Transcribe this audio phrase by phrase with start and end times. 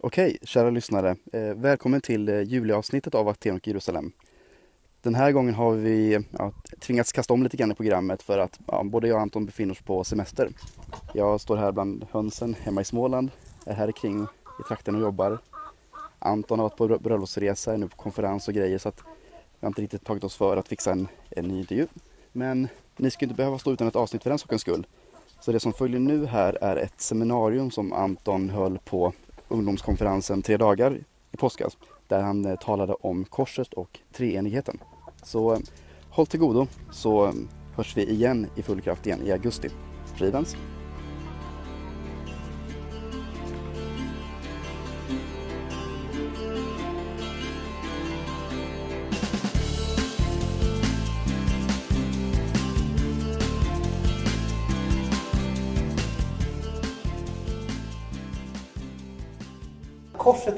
[0.00, 1.16] Okej, kära lyssnare.
[1.32, 4.12] Eh, välkommen till eh, juliavsnittet av Aten och Jerusalem.
[5.02, 8.60] Den här gången har vi ja, tvingats kasta om lite grann i programmet för att
[8.66, 10.50] ja, både jag och Anton befinner oss på semester.
[11.14, 13.30] Jag står här bland hönsen hemma i Småland,
[13.66, 14.22] är här kring
[14.60, 15.38] i trakten och jobbar.
[16.18, 19.02] Anton har varit på bröllopsresa, är nu på konferens och grejer så att
[19.60, 21.86] vi har inte riktigt tagit oss för att fixa en, en ny intervju.
[22.32, 24.86] Men ni ska inte behöva stå utan ett avsnitt för den sakens skull.
[25.40, 29.12] Så det som följer nu här är ett seminarium som Anton höll på
[29.48, 30.98] ungdomskonferensen Tre dagar
[31.32, 31.76] i påskas.
[32.08, 34.78] Där han eh, talade om korset och treenigheten.
[35.22, 35.58] Så eh,
[36.10, 37.32] håll till godo så eh,
[37.76, 39.68] hörs vi igen i full kraft igen i augusti.
[40.14, 40.56] Fridens!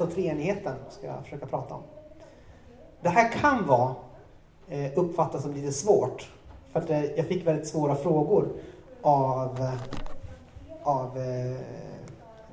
[0.08, 1.82] Och treenigheten ska jag försöka prata om.
[3.00, 3.94] Det här kan vara
[4.68, 6.30] eh, uppfattas som lite svårt.
[6.72, 8.48] För att eh, jag fick väldigt svåra frågor
[9.02, 9.70] av,
[10.82, 11.56] av eh,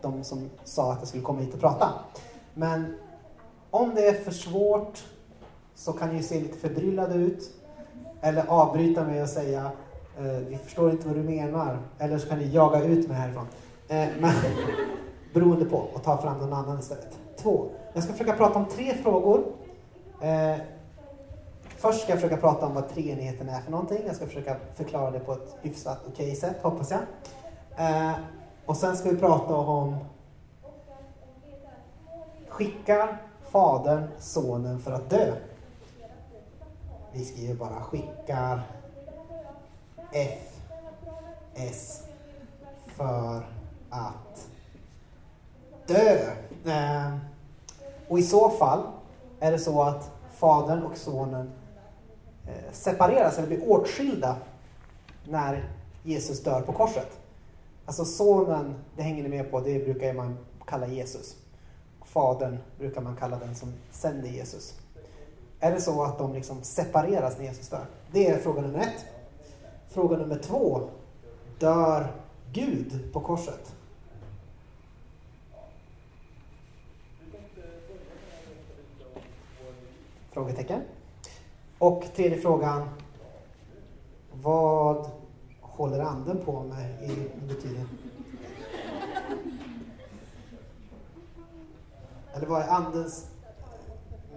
[0.01, 1.89] de som sa att jag skulle komma hit och prata.
[2.53, 2.97] Men
[3.69, 5.03] om det är för svårt
[5.75, 7.51] så kan ni se lite förbryllade ut.
[8.21, 9.71] Eller avbryta mig och säga
[10.47, 11.79] vi förstår inte vad du menar.
[11.99, 13.47] Eller så kan ni jaga ut mig härifrån.
[13.87, 14.31] Men,
[15.33, 17.24] beroende på och ta fram någon annan istället.
[17.45, 17.69] Två.
[17.93, 19.43] Jag ska försöka prata om tre frågor.
[20.21, 20.55] Eh,
[21.77, 24.03] först ska jag försöka prata om vad treenigheten är för någonting.
[24.05, 26.99] Jag ska försöka förklara det på ett hyfsat okej okay sätt, hoppas jag.
[27.77, 28.13] Eh,
[28.65, 29.95] och sen ska vi prata om
[32.47, 35.33] skickar Fadern Sonen för att dö?
[37.11, 38.61] Vi skriver bara skickar
[40.11, 40.59] F
[41.55, 42.03] S
[42.85, 43.45] för
[43.89, 44.47] att
[45.87, 46.31] dö.
[46.65, 47.34] Eh,
[48.07, 48.83] och i så fall
[49.39, 51.51] är det så att Fadern och Sonen
[52.47, 54.35] eh, separeras eller blir åtskilda
[55.27, 55.69] när
[56.03, 57.19] Jesus dör på korset.
[57.85, 61.35] Alltså Sonen, det hänger ni med på, det brukar man kalla Jesus.
[62.05, 64.73] Fadern brukar man kalla den som sänder Jesus.
[65.59, 67.85] Är det så att de liksom separeras när Jesus dör?
[68.11, 69.05] Det är fråga nummer ett.
[69.89, 70.89] Fråga nummer två.
[71.59, 72.07] Dör
[72.53, 73.75] Gud på korset?
[80.35, 80.81] Frågetecken.
[81.77, 82.89] Och tredje frågan.
[84.31, 85.09] Vad
[85.61, 87.89] håller anden på med i, under tiden?
[92.33, 93.27] Eller vad är andens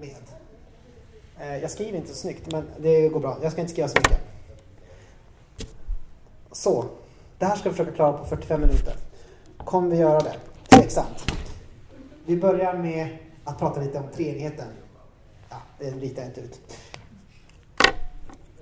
[0.01, 0.23] med?
[1.39, 3.39] Eh, jag skriver inte så snyggt, men det går bra.
[3.43, 4.21] Jag ska inte skriva så mycket.
[6.53, 6.85] Så,
[7.39, 8.95] det här ska vi försöka klara på 45 minuter.
[9.57, 10.37] Kommer vi göra det?
[10.69, 11.33] Tveksamt.
[12.27, 14.69] Vi börjar med att prata lite om treenigheten
[15.51, 16.61] ja, det ritar jag inte ut.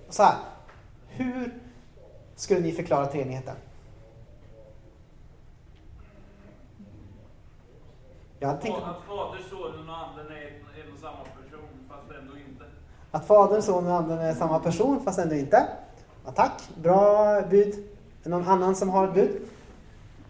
[0.09, 0.37] Så här.
[1.09, 1.55] Hur
[2.35, 3.57] skulle ni förklara treenigheten?
[8.39, 8.87] Jag tänkte...
[8.87, 10.47] Att Fader, Sonen och Anden är
[10.87, 12.65] en och samma person, fast ändå inte.
[13.11, 15.69] Att Fadern, Sonen och Anden är samma person, fast ändå inte.
[16.25, 17.89] Ja, tack, bra bud.
[18.25, 19.43] Är någon annan som har ett bud?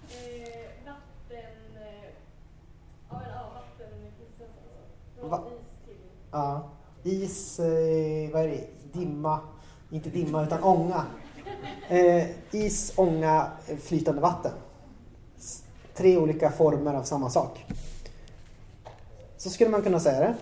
[0.08, 1.38] Eh, vatten...
[1.80, 2.10] Eh,
[3.10, 5.30] ja, vatten...
[5.30, 5.42] Va?
[6.36, 6.62] Ja.
[7.02, 8.66] Is, eh, vad är det?
[8.92, 9.40] Dimma,
[9.90, 11.04] inte dimma utan ånga.
[11.88, 14.52] Eh, is, ånga, flytande vatten.
[15.94, 17.66] Tre olika former av samma sak.
[19.36, 20.34] Så skulle man kunna säga det.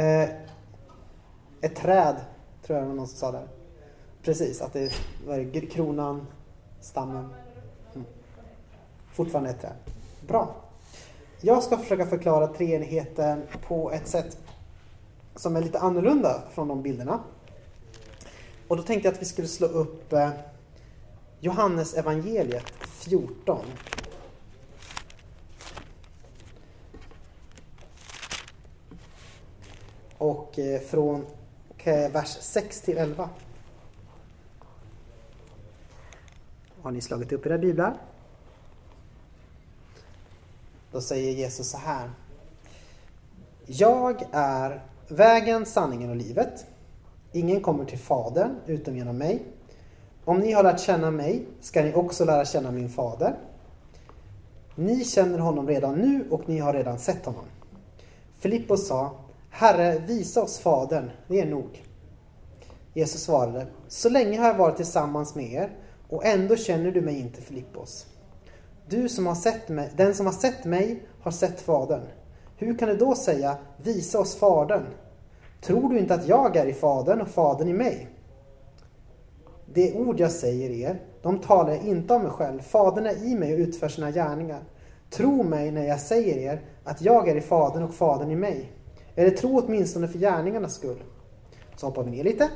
[0.00, 0.30] Eh,
[1.60, 2.16] ett träd,
[2.62, 3.48] tror jag det var någon som sa där.
[4.22, 4.92] Precis, att det
[5.26, 6.26] var kronan,
[6.80, 7.28] stammen.
[7.94, 8.06] Mm.
[9.12, 9.76] Fortfarande ett träd.
[10.26, 10.65] Bra.
[11.46, 14.38] Jag ska försöka förklara treenigheten på ett sätt
[15.34, 17.20] som är lite annorlunda från de bilderna.
[18.68, 20.30] Och då tänkte jag att vi skulle slå upp eh,
[21.40, 23.64] Johannes evangeliet 14.
[30.18, 31.26] Och eh, från
[31.78, 33.28] eh, vers 6 till 11.
[36.82, 37.96] Har ni slagit upp era biblar?
[40.96, 42.10] Då säger Jesus så här.
[43.66, 46.66] Jag är vägen, sanningen och livet.
[47.32, 49.42] Ingen kommer till Fadern utom genom mig.
[50.24, 53.36] Om ni har lärt känna mig ska ni också lära känna min fader.
[54.74, 57.44] Ni känner honom redan nu och ni har redan sett honom.
[58.38, 59.16] Filippos sa,
[59.50, 61.84] Herre, visa oss Fadern, det är nog.
[62.94, 65.70] Jesus svarade, så länge har jag varit tillsammans med er
[66.08, 68.06] och ändå känner du mig inte Filippos.
[68.88, 72.02] Du som har sett mig, den som har sett mig har sett Fadern.
[72.56, 74.86] Hur kan du då säga, visa oss Fadern?
[75.60, 78.08] Tror du inte att jag är i Fadern och Fadern i mig?
[79.66, 82.60] De ord jag säger er, de talar jag inte av mig själv.
[82.60, 84.64] Fadern är i mig och utför sina gärningar.
[85.10, 88.72] Tro mig när jag säger er att jag är i Fadern och Fadern i mig.
[89.14, 91.02] Eller tro åtminstone för gärningarnas skull.
[91.76, 92.48] Så hoppar vi ner lite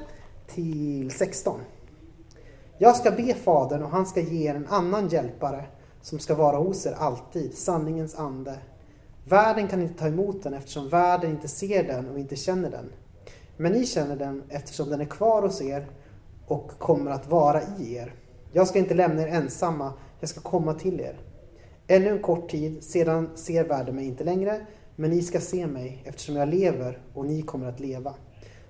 [0.47, 1.61] till 16.
[2.79, 5.65] Jag ska be Fadern och han ska ge er en annan hjälpare
[6.03, 8.59] som ska vara hos er alltid, sanningens ande.
[9.25, 12.93] Världen kan inte ta emot den eftersom världen inte ser den och inte känner den.
[13.57, 15.87] Men ni känner den eftersom den är kvar hos er
[16.47, 18.15] och kommer att vara i er.
[18.53, 21.21] Jag ska inte lämna er ensamma, jag ska komma till er.
[21.87, 26.03] Ännu en kort tid, sedan ser världen mig inte längre, men ni ska se mig
[26.05, 28.15] eftersom jag lever och ni kommer att leva.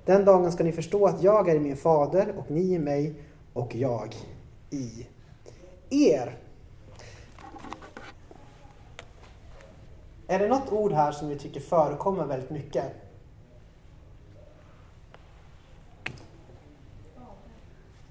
[0.05, 3.15] Den dagen ska ni förstå att jag är i min fader och ni i mig
[3.53, 4.15] och jag
[4.71, 5.07] i
[5.91, 6.40] er.
[10.31, 12.85] Är det något ord här som vi tycker förekommer väldigt mycket?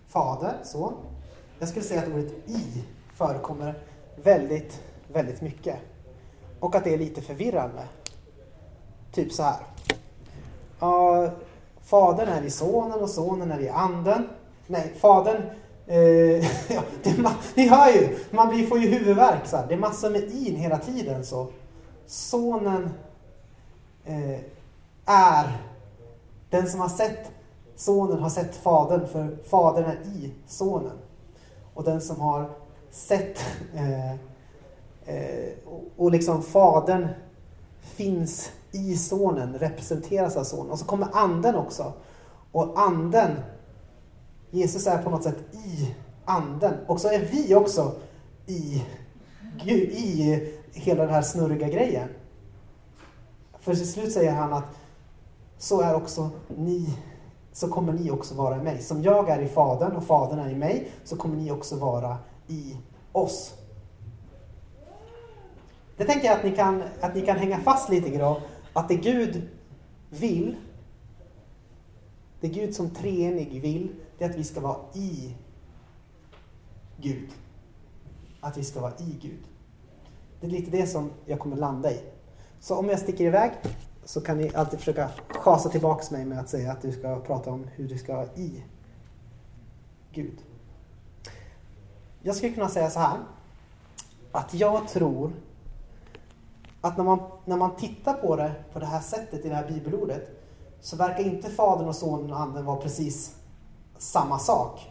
[0.08, 0.94] Fader, så.
[1.60, 2.84] Jag skulle säga att ordet i
[3.14, 3.74] förekommer
[4.24, 4.82] väldigt,
[5.14, 5.76] väldigt mycket.
[6.60, 7.84] Och att det är lite förvirrande.
[9.12, 9.60] Typ så här.
[10.82, 11.32] Uh,
[11.82, 14.30] fadern är i sonen och sonen är i anden.
[14.68, 15.42] Nej, fadern...
[15.88, 15.98] Eh,
[16.74, 19.48] ja, det, ni hör ju, man blir, får ju huvudvärk.
[19.48, 19.68] Så här.
[19.68, 21.26] Det är massor med in hela tiden.
[21.26, 21.48] så.
[22.10, 22.90] Sonen
[24.06, 24.40] eh,
[25.06, 25.58] är
[26.50, 27.32] den som har sett
[27.76, 30.98] sonen har sett fadern för fadern är i sonen.
[31.74, 32.50] Och den som har
[32.92, 33.40] sett
[33.74, 34.12] eh,
[35.06, 35.54] eh,
[35.98, 37.08] och liksom fadern
[37.82, 40.72] finns i sonen, representeras av sonen.
[40.72, 41.94] Och så kommer anden också.
[42.52, 43.36] Och anden,
[44.52, 45.96] Jesus är på något sätt i
[46.26, 46.74] anden.
[46.88, 47.92] Och så är vi också
[48.46, 48.84] i,
[49.66, 52.10] i hela den här snurriga grejen.
[53.60, 54.66] För till slut säger han att
[55.58, 56.98] så är också ni,
[57.52, 58.82] så kommer ni också vara i mig.
[58.82, 62.18] Som jag är i Fadern och Fadern är i mig, så kommer ni också vara
[62.48, 62.78] i
[63.12, 63.54] oss.
[65.98, 68.42] Det tänker jag att ni kan, att ni kan hänga fast lite grann.
[68.74, 69.50] Att det Gud
[70.10, 70.56] vill,
[72.40, 75.36] det Gud som treenig vill, det är att vi ska vara i
[76.98, 77.30] Gud.
[78.42, 79.49] Att vi ska vara i Gud.
[80.40, 82.02] Det är lite det som jag kommer landa i.
[82.60, 83.52] Så om jag sticker iväg
[84.06, 87.52] så kan ni alltid försöka chasa tillbaks mig med att säga att du ska prata
[87.52, 88.64] om hur du ska i
[90.12, 90.38] Gud.
[92.22, 93.20] Jag skulle kunna säga så här.
[94.32, 95.32] Att jag tror
[96.82, 99.68] att när man, när man tittar på det på det här sättet i det här
[99.68, 100.40] bibelordet
[100.82, 103.36] så verkar inte Fadern och Sonen och Anden vara precis
[103.98, 104.89] samma sak.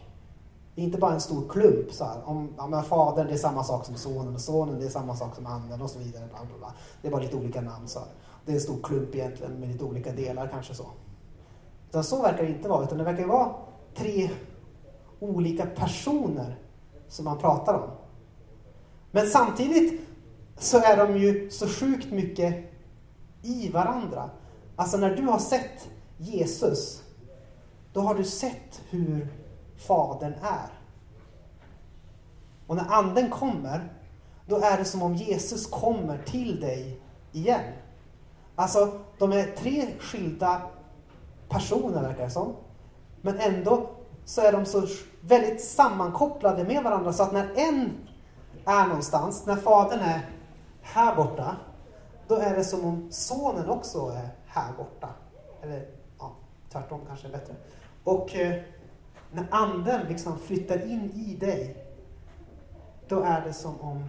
[0.79, 2.21] Det är inte bara en stor klump så här.
[2.25, 5.35] Om, ja, Fadern det är samma sak som Sonen och Sonen det är samma sak
[5.35, 6.27] som Anden och så vidare.
[6.29, 6.73] Bla, bla, bla.
[7.01, 7.87] Det är bara lite olika namn.
[7.87, 8.07] Så här.
[8.45, 10.85] Det är en stor klump egentligen med lite olika delar kanske så.
[11.89, 13.55] Utan så verkar det inte vara utan det verkar vara
[13.95, 14.29] tre
[15.19, 16.59] olika personer
[17.07, 17.89] som man pratar om.
[19.11, 20.01] Men samtidigt
[20.57, 22.55] så är de ju så sjukt mycket
[23.41, 24.29] i varandra.
[24.75, 27.03] Alltså när du har sett Jesus,
[27.93, 29.38] då har du sett hur
[29.87, 30.69] Fadern är.
[32.67, 33.93] Och när Anden kommer,
[34.45, 37.73] då är det som om Jesus kommer till dig igen.
[38.55, 40.61] Alltså, de är tre skilda
[41.49, 42.55] personer verkar det som.
[43.21, 43.89] Men ändå
[44.25, 44.87] så är de så
[45.21, 47.91] väldigt sammankopplade med varandra så att när en
[48.65, 50.29] är någonstans, när Fadern är
[50.81, 51.55] här borta,
[52.27, 55.09] då är det som om Sonen också är här borta.
[55.61, 55.85] Eller
[56.19, 56.31] ja,
[56.71, 57.53] tvärtom kanske är bättre.
[58.03, 58.61] Och eh,
[59.31, 61.75] när anden liksom flyttar in i dig,
[63.07, 64.03] då är det som om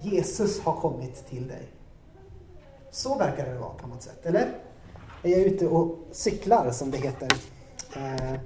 [0.00, 1.68] Jesus har kommit till dig.
[2.90, 4.48] Så verkar det vara på något sätt, eller?
[5.22, 7.28] Är jag ute och cyklar som det heter.
[7.96, 8.40] Eh,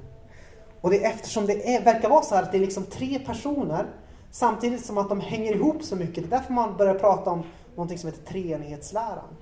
[0.81, 3.19] och det är eftersom det är, verkar vara så här att det är liksom tre
[3.19, 3.87] personer
[4.31, 6.15] samtidigt som att de hänger ihop så mycket.
[6.15, 7.43] Det är därför man börjar prata om
[7.75, 9.37] någonting som heter treenighetsläran.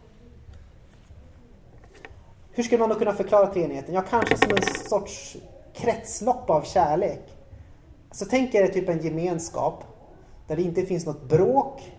[2.50, 3.94] Hur skulle man då kunna förklara treenigheten?
[3.94, 5.36] Ja, kanske som en sorts
[5.78, 7.38] kretslopp av kärlek.
[8.10, 9.84] Så tänk er typ en gemenskap
[10.46, 11.92] där det inte finns något bråk,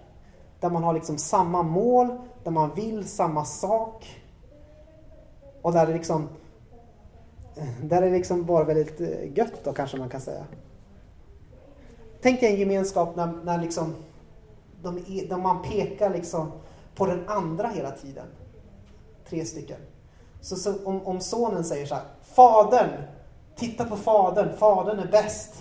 [0.59, 4.21] där man har liksom samma mål, där man vill samma sak.
[5.61, 6.29] Och där det liksom
[7.83, 10.45] där det liksom bara väldigt eh, gött då kanske man kan säga.
[12.21, 13.95] Tänk dig en gemenskap när, när liksom
[14.81, 16.51] de, e, där man pekar liksom
[16.95, 18.25] på den andra hela tiden.
[19.29, 19.77] Tre stycken.
[20.41, 22.89] Så, så om, om sonen säger så här, Fadern,
[23.59, 25.53] titta på Fadern, Fadern är bäst.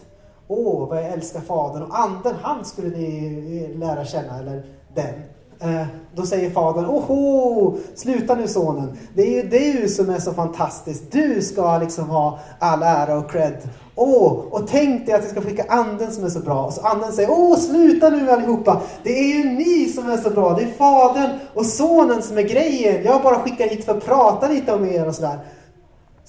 [0.49, 1.83] Åh, vad jag älskar Fadern.
[1.83, 4.63] Och Anden, han skulle ni eh, lära känna, eller
[4.95, 5.15] den.
[5.61, 8.99] Eh, då säger Fadern, oho, sluta nu sonen.
[9.15, 11.03] Det är ju du som är så fantastisk.
[11.11, 13.69] Du ska liksom ha all ära och cred.
[13.95, 16.65] Åh, och tänk dig att jag ska skicka anden som är så bra.
[16.65, 18.81] Och så anden säger, åh, sluta nu allihopa.
[19.03, 20.55] Det är ju ni som är så bra.
[20.55, 23.05] Det är Fadern och Sonen som är grejen.
[23.05, 25.39] Jag bara skickar hit för att prata lite om er och sådär.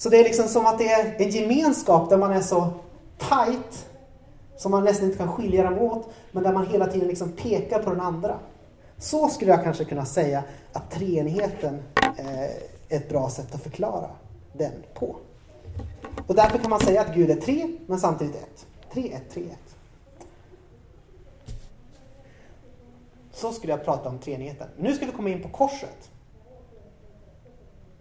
[0.00, 2.70] Så det är liksom som att det är en gemenskap där man är så
[3.18, 3.88] tight
[4.56, 7.82] som man nästan inte kan skilja dem åt, men där man hela tiden liksom pekar
[7.82, 8.38] på den andra.
[8.98, 11.82] Så skulle jag kanske kunna säga att treenigheten
[12.18, 12.50] eh, är
[12.88, 14.10] ett bra sätt att förklara
[14.52, 15.16] den på.
[16.26, 18.66] Och därför kan man säga att Gud är tre, men samtidigt ett.
[18.92, 19.76] Tre, ett, tre, ett.
[23.32, 24.68] Så skulle jag prata om treenigheten.
[24.78, 26.10] Nu ska vi komma in på korset.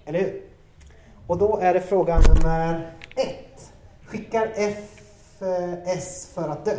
[0.05, 0.48] Eller hur?
[1.29, 3.71] Och då är det fråga nummer ett.
[4.05, 6.75] Skickar F eh, S för att dö?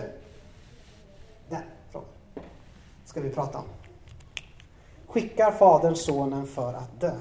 [1.49, 2.09] Den frågan
[3.05, 3.65] ska vi prata om.
[5.07, 7.13] Skickar Fadern Sonen för att dö?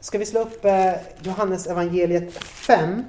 [0.00, 3.04] Ska vi slå upp eh, Johannes evangeliet 5?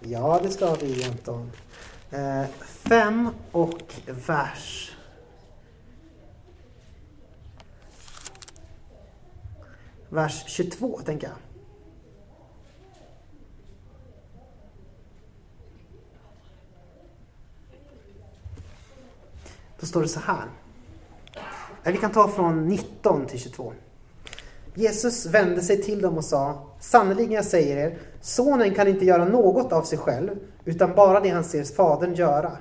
[0.00, 1.52] Ja, det ska vi Anton.
[2.10, 2.44] Eh,
[2.88, 3.94] 5 och
[4.26, 4.85] vers
[10.08, 11.36] vers 22, tänker jag.
[19.80, 20.44] Då står det så här.
[21.84, 23.72] Vi kan ta från 19 till 22.
[24.74, 29.24] Jesus vände sig till dem och sa Sannerligen jag säger er, sonen kan inte göra
[29.24, 30.30] något av sig själv
[30.64, 32.52] utan bara det han ser fadern göra.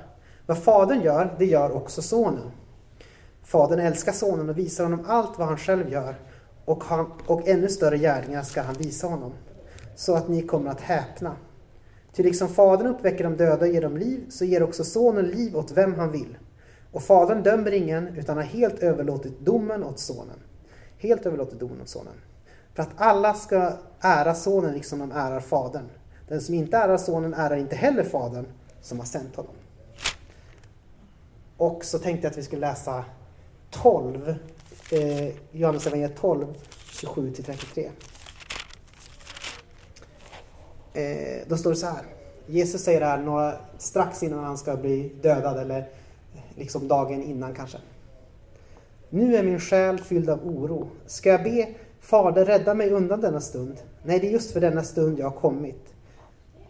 [0.46, 2.52] Vad fadern gör, det gör också sonen.
[3.44, 6.16] Fadern älskar sonen och visar honom allt vad han själv gör
[6.66, 9.32] och, han, och ännu större gärningar ska han visa honom,
[9.96, 11.36] så att ni kommer att häpna.
[12.14, 15.58] Ty liksom Fadern uppväcker de döda och ger dem liv, så ger också Sonen liv
[15.58, 16.38] åt vem han vill.
[16.92, 20.40] Och Fadern dömer ingen, utan har helt överlåtit domen åt Sonen.
[20.98, 22.14] Helt överlåtit domen åt Sonen.
[22.74, 25.90] För att alla ska ära Sonen liksom de ärar Fadern.
[26.28, 28.46] Den som inte ärar Sonen ärar inte heller Fadern
[28.82, 29.54] som har sänt honom.
[31.58, 33.06] Och så tänkte jag att vi skulle läsa
[33.70, 34.36] 12
[34.92, 36.46] eh, Johannes evangeliet 12,
[36.92, 37.90] 27-33.
[40.94, 42.04] Eh, då står det så här.
[42.48, 47.24] Jesus säger det här några, strax innan han ska bli dödad eller eh, liksom dagen
[47.24, 47.78] innan kanske.
[49.10, 50.88] Nu är min själ fylld av oro.
[51.06, 51.68] Ska jag be
[52.00, 53.78] Fader rädda mig undan denna stund?
[54.04, 55.94] Nej, det är just för denna stund jag har kommit.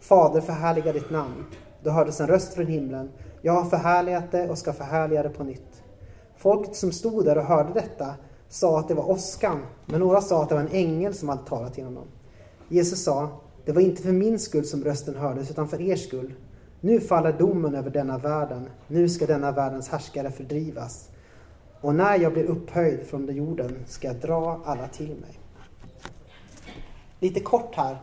[0.00, 1.44] Fader, förhärliga ditt namn.
[1.82, 3.10] Då hördes en röst från himlen.
[3.42, 5.75] Jag har förhärligat det och ska förhärliga det på nytt.
[6.36, 8.14] Folket som stod där och hörde detta
[8.48, 11.46] sa att det var åskan, men några sa att det var en ängel som hade
[11.46, 12.06] talat till honom.
[12.68, 13.28] Jesus sa,
[13.64, 16.34] det var inte för min skull som rösten hördes, utan för er skull.
[16.80, 18.68] Nu faller domen över denna världen.
[18.88, 21.08] Nu ska denna världens härskare fördrivas.
[21.80, 25.40] Och när jag blir upphöjd från jorden ska jag dra alla till mig.
[27.20, 28.02] Lite kort här.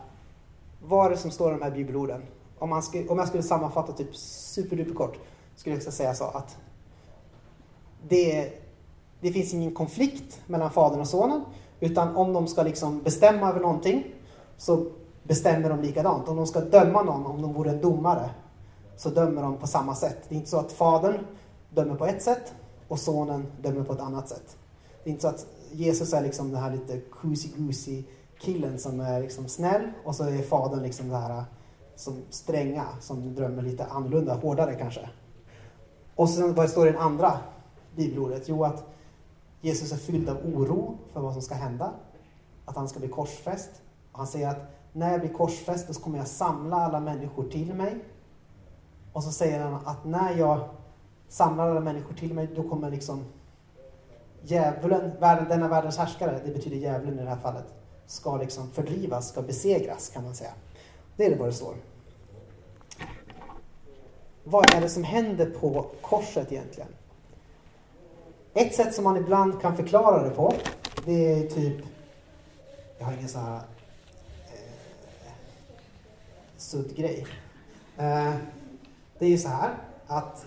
[0.82, 2.22] Vad är det som står i de här bibelorden?
[2.58, 5.18] Om, man skulle, om jag skulle sammanfatta typ superduperkort
[5.56, 6.56] skulle jag säga så att
[8.08, 8.52] det,
[9.20, 11.44] det finns ingen konflikt mellan fadern och sonen.
[11.80, 14.04] Utan om de ska liksom bestämma över någonting
[14.56, 14.86] så
[15.22, 16.28] bestämmer de likadant.
[16.28, 18.30] Om de ska döma någon, om de vore en domare,
[18.96, 20.18] så dömer de på samma sätt.
[20.28, 21.26] Det är inte så att fadern
[21.70, 22.52] dömer på ett sätt
[22.88, 24.56] och sonen dömer på ett annat sätt.
[25.04, 27.00] Det är inte så att Jesus är liksom den här lite
[27.56, 28.04] goosey
[28.40, 31.42] killen som är liksom snäll och så är fadern liksom det här äh,
[31.96, 35.08] som stränga, som drömmer lite annorlunda, hårdare kanske.
[36.14, 37.38] Och sen vad står det i den andra
[37.96, 38.48] bibelordet?
[38.48, 38.84] Jo, att
[39.60, 41.92] Jesus är fylld av oro för vad som ska hända.
[42.64, 43.70] Att han ska bli korsfäst.
[44.12, 47.74] Och han säger att när jag blir korsfäst så kommer jag samla alla människor till
[47.74, 48.04] mig.
[49.12, 50.68] Och så säger han att när jag
[51.28, 53.24] samlar alla människor till mig, då kommer liksom
[54.42, 57.64] djävulen, världen, denna världens härskare, det betyder djävulen i det här fallet,
[58.06, 60.52] ska liksom fördrivas, ska besegras kan man säga.
[61.16, 61.74] Det är vad det står.
[64.44, 66.88] Vad är det som händer på korset egentligen?
[68.56, 70.54] Ett sätt som man ibland kan förklara det på,
[71.04, 71.84] det är typ,
[72.98, 73.60] jag har ingen sån här
[74.46, 75.32] eh,
[76.56, 77.26] suddgrej.
[77.96, 78.34] Eh,
[79.18, 79.74] det är ju så här
[80.06, 80.46] att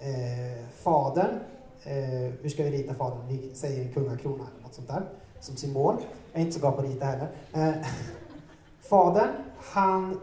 [0.00, 1.40] eh, fadern,
[1.84, 3.28] eh, hur ska vi rita fadern?
[3.28, 5.02] Vi säger en kungakrona eller något sånt där
[5.40, 5.96] som symbol.
[6.32, 7.28] Jag är inte så bra på att rita heller.
[7.52, 7.86] Eh,
[8.80, 10.20] fadern, han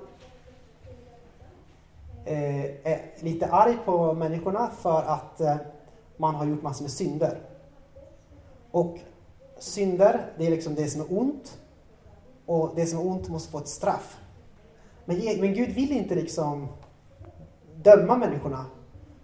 [2.26, 5.56] eh, är lite arg på människorna för att eh,
[6.20, 7.42] man har gjort massor med synder.
[8.72, 9.00] Och
[9.60, 11.58] synder, det är liksom det som är ont.
[12.46, 14.18] och det som är ont måste få ett straff.
[15.06, 16.68] Men, men Gud vill inte liksom
[17.76, 18.66] döma människorna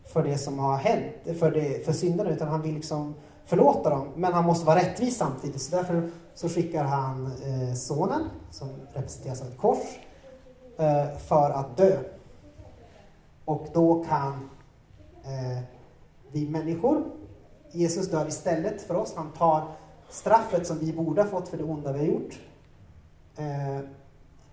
[0.05, 4.07] för det som har hänt, för, det, för synderna, utan han vill liksom förlåta dem.
[4.15, 5.61] Men han måste vara rättvis samtidigt.
[5.61, 8.21] Så därför så skickar han eh, sonen,
[8.51, 9.99] som representeras av ett kors,
[10.77, 11.97] eh, för att dö.
[13.45, 14.49] Och då kan
[15.23, 15.74] eh,
[16.35, 17.03] vi människor,
[17.71, 19.13] Jesus dör istället för oss.
[19.15, 19.67] Han tar
[20.09, 22.39] straffet som vi borde ha fått för det onda vi har gjort.
[23.37, 23.79] Eh,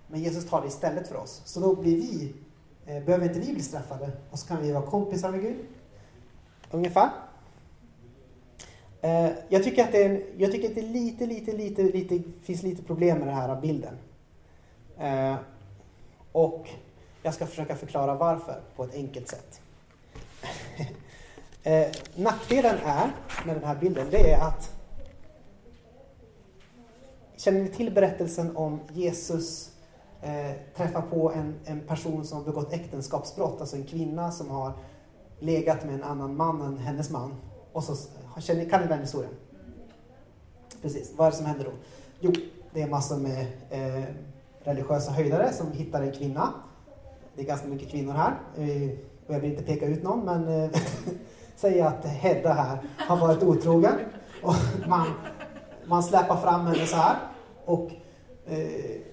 [0.07, 1.43] men Jesus tar det istället för oss.
[1.45, 2.35] Så då blir vi,
[2.87, 5.57] eh, behöver inte vi bli straffade och så kan vi vara kompisar med Gud.
[6.71, 7.11] Ungefär.
[9.01, 12.23] Eh, jag tycker att det är, jag tycker att det är lite, lite, lite, lite,
[12.43, 13.95] finns lite problem med den här bilden.
[16.33, 16.69] Och
[17.23, 19.61] jag ska försöka förklara varför på ett enkelt sätt.
[21.62, 23.11] eh, nackdelen är
[23.47, 24.71] med den här bilden, det är att
[27.37, 29.71] Känner ni till berättelsen om Jesus
[30.21, 34.73] eh, träffar på en, en person som har begått äktenskapsbrott, alltså en kvinna som har
[35.38, 37.35] legat med en annan man än hennes man.
[37.73, 37.97] Och så,
[38.40, 39.33] känner, kan ni den historien?
[40.83, 41.71] Precis, vad är det som händer då?
[42.21, 42.33] Jo,
[42.73, 44.04] det är massor med eh,
[44.61, 46.54] religiösa höjdare som hittar en kvinna.
[47.35, 48.35] Det är ganska mycket kvinnor här.
[48.57, 48.90] Eh,
[49.26, 50.71] och jag vill inte peka ut någon, men eh,
[51.62, 53.95] säg att Hedda här har varit otrogen.
[54.42, 54.54] Och
[54.88, 55.07] man,
[55.85, 57.16] man släpar fram henne så här.
[57.64, 57.90] Och
[58.47, 58.59] eh,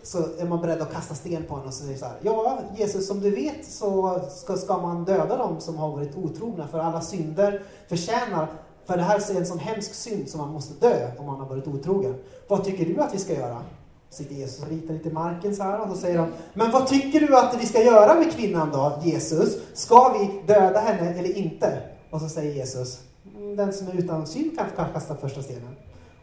[0.03, 2.15] så är man beredd att kasta sten på henne och säger så här.
[2.21, 6.67] Ja, Jesus, som du vet så ska, ska man döda dem som har varit otrogna
[6.67, 8.47] för alla synder förtjänar
[8.85, 11.47] för det här är en sån hemsk synd som man måste dö om man har
[11.47, 12.15] varit otrogen.
[12.47, 13.57] Vad tycker du att vi ska göra?
[14.09, 16.87] Sitter Jesus och ritar lite i marken så här och då säger han Men vad
[16.87, 19.57] tycker du att vi ska göra med kvinnan då, Jesus?
[19.73, 21.88] Ska vi döda henne eller inte?
[22.09, 23.03] Och så säger Jesus
[23.35, 25.75] mm, Den som är utan synd kan kasta första stenen.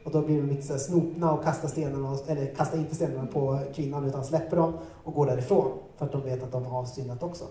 [0.04, 3.60] Och då blir de lite så snopna och kastar stenarna, eller kastar inte stenarna på
[3.74, 5.78] kvinnan utan släpper dem och går därifrån.
[5.96, 7.44] För att de vet att de har syndat också.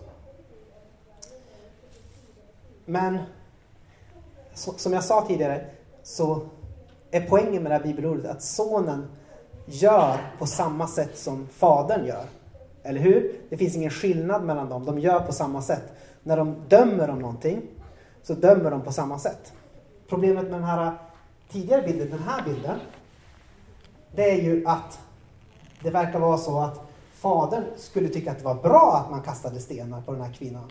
[2.84, 3.18] Men
[4.54, 5.64] så, som jag sa tidigare
[6.02, 6.40] så
[7.10, 9.06] är poängen med det här bibelordet att sonen
[9.66, 12.24] gör på samma sätt som fadern gör.
[12.82, 13.40] Eller hur?
[13.48, 14.84] Det finns ingen skillnad mellan dem.
[14.84, 15.82] De gör på samma sätt.
[16.22, 17.62] När de dömer om någonting
[18.26, 19.52] så dömer de på samma sätt.
[20.08, 20.92] Problemet med den här
[21.50, 22.78] tidigare bilden, den här bilden,
[24.14, 24.98] det är ju att
[25.82, 26.80] det verkar vara så att
[27.12, 30.70] fadern skulle tycka att det var bra att man kastade stenar på den här kvinnan.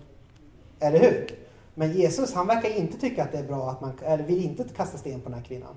[0.80, 1.30] Eller hur?
[1.74, 4.64] Men Jesus, han verkar inte tycka att det är bra att man, eller vill inte
[4.64, 5.76] kasta sten på den här kvinnan.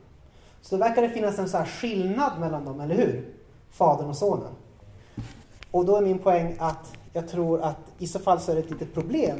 [0.61, 3.35] Så då verkar det finnas en så här skillnad mellan dem, eller hur?
[3.71, 4.53] Fadern och sonen.
[5.71, 8.61] Och då är min poäng att jag tror att i så fall så är det
[8.61, 9.39] ett litet problem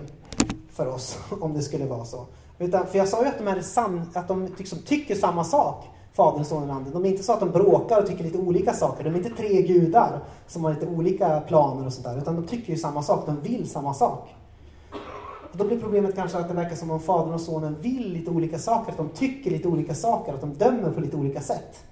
[0.79, 2.27] för oss om det skulle vara så.
[2.59, 5.85] Utan, för jag sa ju att de, är sam, att de liksom tycker samma sak,
[6.13, 6.93] Fadern, Sonen och Anden.
[6.93, 9.05] De är inte så att de bråkar och tycker lite olika saker.
[9.05, 12.19] De är inte tre gudar som har lite olika planer och sånt där.
[12.19, 14.29] Utan de tycker ju samma sak, de vill samma sak.
[15.53, 18.31] Och då blir problemet kanske att det verkar som om Fadern och Sonen vill lite
[18.31, 21.85] olika saker, att de tycker lite olika saker, att de dömer på lite olika sätt.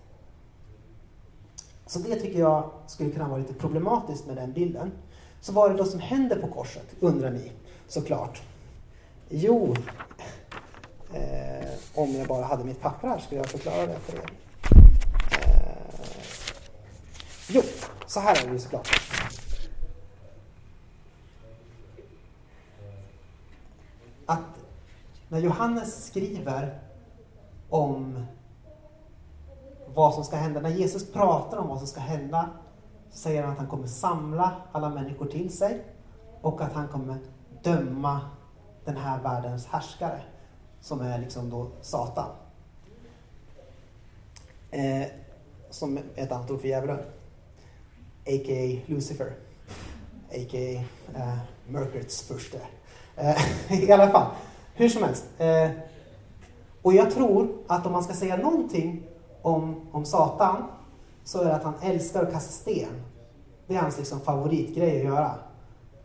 [1.87, 4.93] Så det tycker jag skulle kunna vara lite problematiskt med den bilden.
[5.41, 7.53] Så vad är det då som händer på korset, undrar ni
[7.89, 8.43] såklart.
[9.29, 9.75] Jo,
[11.13, 14.31] eh, om jag bara hade mitt papper här skulle jag förklara det för er.
[15.33, 16.17] Eh,
[17.49, 17.63] jo,
[18.07, 18.89] så här är det ju såklart.
[24.27, 24.41] Att
[25.29, 26.79] när Johannes skriver
[27.71, 28.27] om
[29.87, 32.51] vad som ska hända, när Jesus pratar om vad som ska hända,
[33.11, 35.85] så säger han att han kommer samla alla människor till sig
[36.41, 37.19] och att han kommer
[37.63, 38.21] döma
[38.87, 40.21] den här världens härskare,
[40.81, 42.31] som är liksom då Satan.
[44.71, 45.07] Eh,
[45.71, 46.99] som ett annat ord för djävulen.
[48.27, 48.81] A.k.a.
[48.87, 49.33] Lucifer.
[50.31, 50.85] A.k.a.
[51.15, 52.59] Eh, mörkrets första.
[53.17, 54.27] Eh, I alla fall,
[54.75, 55.25] hur som helst.
[55.39, 55.71] Eh,
[56.83, 59.03] och jag tror att om man ska säga någonting
[59.43, 60.65] om, om Satan
[61.25, 63.03] så är det att han älskar att kasta sten.
[63.67, 65.35] Det är hans liksom favoritgrej att göra.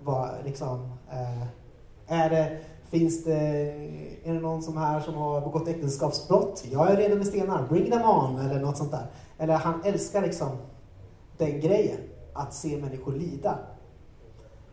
[0.03, 1.43] Var, liksom, eh,
[2.07, 2.59] är det,
[2.91, 3.37] finns det,
[4.23, 6.63] är det någon som här som har begått äktenskapsbrott?
[6.71, 9.05] Jag är redo med stenar, bring them on, eller något sånt där.
[9.37, 10.49] Eller han älskar liksom
[11.37, 11.99] den grejen,
[12.33, 13.59] att se människor lida.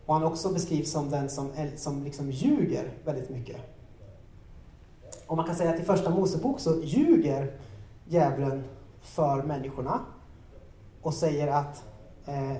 [0.07, 3.57] Och han också beskrivs som den som, som liksom ljuger väldigt mycket.
[5.26, 7.52] Och man kan säga att i första Mosebok så ljuger
[8.04, 8.64] djävulen
[9.00, 10.00] för människorna
[11.02, 11.85] och säger att
[12.26, 12.57] eh,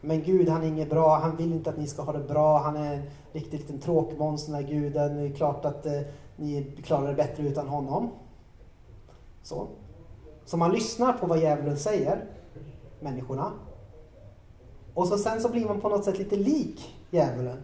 [0.00, 2.58] men Gud han är inget bra, han vill inte att ni ska ha det bra,
[2.58, 6.00] han är en riktig liten tråkmåns den där guden, det är klart att eh,
[6.36, 8.10] ni klarar det bättre utan honom.
[9.42, 9.66] Så.
[10.44, 12.24] Så man lyssnar på vad djävulen säger,
[13.00, 13.52] människorna,
[14.94, 17.62] Och så sen så blir man på något sätt lite lik djävulen.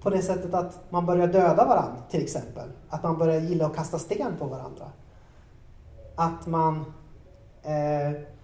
[0.00, 2.68] På det sättet att man börjar döda varandra till exempel.
[2.88, 4.90] Att man börjar gilla att kasta sten på varandra.
[6.14, 6.84] Att man...
[7.62, 8.37] Eh,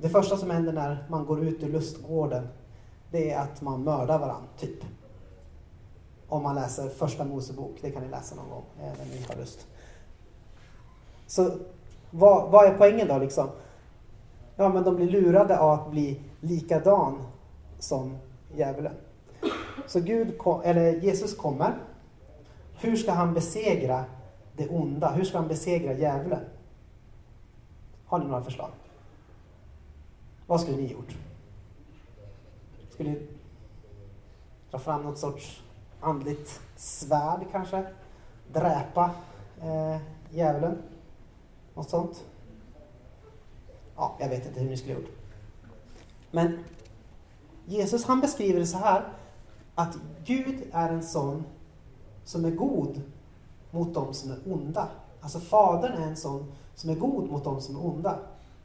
[0.00, 2.48] det första som händer när man går ut ur lustgården
[3.10, 4.84] det är att man mördar varandra, typ.
[6.28, 9.36] Om man läser första Mosebok, det kan ni läsa någon gång eh, när ni har
[9.36, 9.66] lust.
[11.26, 11.50] Så
[12.10, 13.48] vad, vad är poängen då liksom?
[14.56, 17.22] Ja, men de blir lurade av att bli likadan
[17.78, 18.18] som
[18.54, 18.94] djävulen.
[19.86, 21.78] Så Gud kom, eller Jesus kommer.
[22.80, 24.04] Hur ska han besegra
[24.56, 25.10] det onda?
[25.10, 26.40] Hur ska han besegra djävulen?
[28.06, 28.70] Har ni några förslag?
[30.50, 31.16] Vad skulle ni gjort?
[32.90, 33.26] Skulle ni
[34.70, 35.62] dra fram något sorts
[36.00, 37.86] andligt svärd kanske?
[38.52, 39.10] Dräpa
[39.62, 39.96] eh,
[40.30, 40.78] djävulen?
[41.74, 42.24] Något sånt?
[43.96, 45.10] Ja, jag vet inte hur ni skulle gjort.
[46.30, 46.64] Men
[47.66, 49.08] Jesus han beskriver det så här
[49.74, 51.44] att Gud är en sån
[52.24, 53.02] som är god
[53.70, 54.88] mot dem som är onda.
[55.20, 58.18] Alltså Fadern är en sån som är god mot dem som är onda.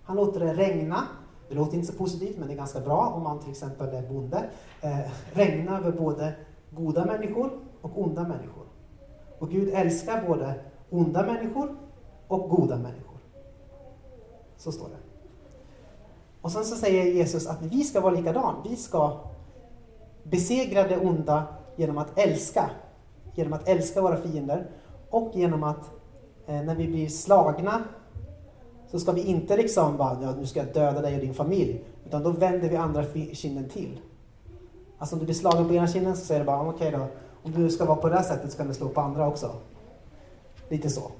[0.04, 1.08] Han låter det regna.
[1.50, 4.02] Det låter inte så positivt men det är ganska bra om man till exempel är
[4.02, 4.50] bonde.
[4.82, 5.00] Eh,
[5.34, 6.34] regna över både
[6.72, 8.66] goda människor och onda människor.
[9.40, 10.54] Och Gud älskar både
[10.90, 11.76] onda människor
[12.28, 13.20] och goda människor.
[14.58, 15.06] Så står det.
[16.42, 18.56] Och sen så säger Jesus att vi ska vara likadan.
[18.70, 19.18] Vi ska
[20.24, 21.44] besegra det onda
[21.76, 22.70] genom att älska.
[23.34, 24.70] Genom att älska våra fiender.
[25.10, 25.92] Och genom att
[26.46, 27.84] eh, när vi blir slagna
[28.96, 31.84] så ska vi inte liksom bara, ja, nu ska jag döda dig och din familj.
[32.06, 34.00] Utan då vänder vi andra kinden till.
[34.98, 37.08] Alltså om du blir slagen på ena kinden så säger du bara, okej okay då.
[37.44, 39.56] Om du ska vara på det här sättet så kan du slå på andra också.
[40.70, 41.12] Lite så.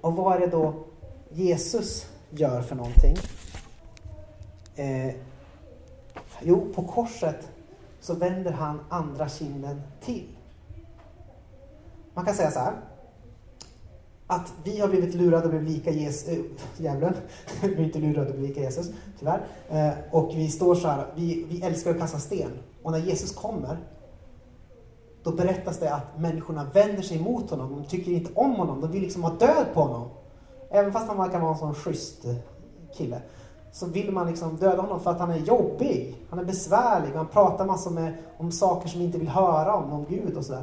[0.00, 0.74] Och vad är det då
[1.30, 3.16] Jesus gör för någonting?
[4.76, 5.14] Eh,
[6.42, 7.48] jo, på korset
[8.00, 10.28] så vänder han andra kinden till.
[12.14, 12.74] Man kan säga så här.
[14.26, 16.38] Att vi har blivit lurade och blivit lika Jesus, äh,
[16.76, 17.14] djävulen.
[17.62, 19.46] vi är inte lurade och blivit lika Jesus, tyvärr.
[19.68, 22.50] Eh, och vi står så här, vi, vi älskar att kasta sten.
[22.82, 23.78] Och när Jesus kommer,
[25.22, 27.70] då berättas det att människorna vänder sig mot honom.
[27.70, 30.08] De tycker inte om honom, de vill liksom ha död på honom.
[30.70, 32.34] Även fast han verkar vara en sån schysst eh,
[32.96, 33.22] kille
[33.74, 36.16] så vill man liksom döda honom för att han är jobbig.
[36.30, 37.12] Han är besvärlig.
[37.14, 40.44] Han pratar massor med, om saker som vi inte vill höra om, om Gud och
[40.44, 40.62] sådär.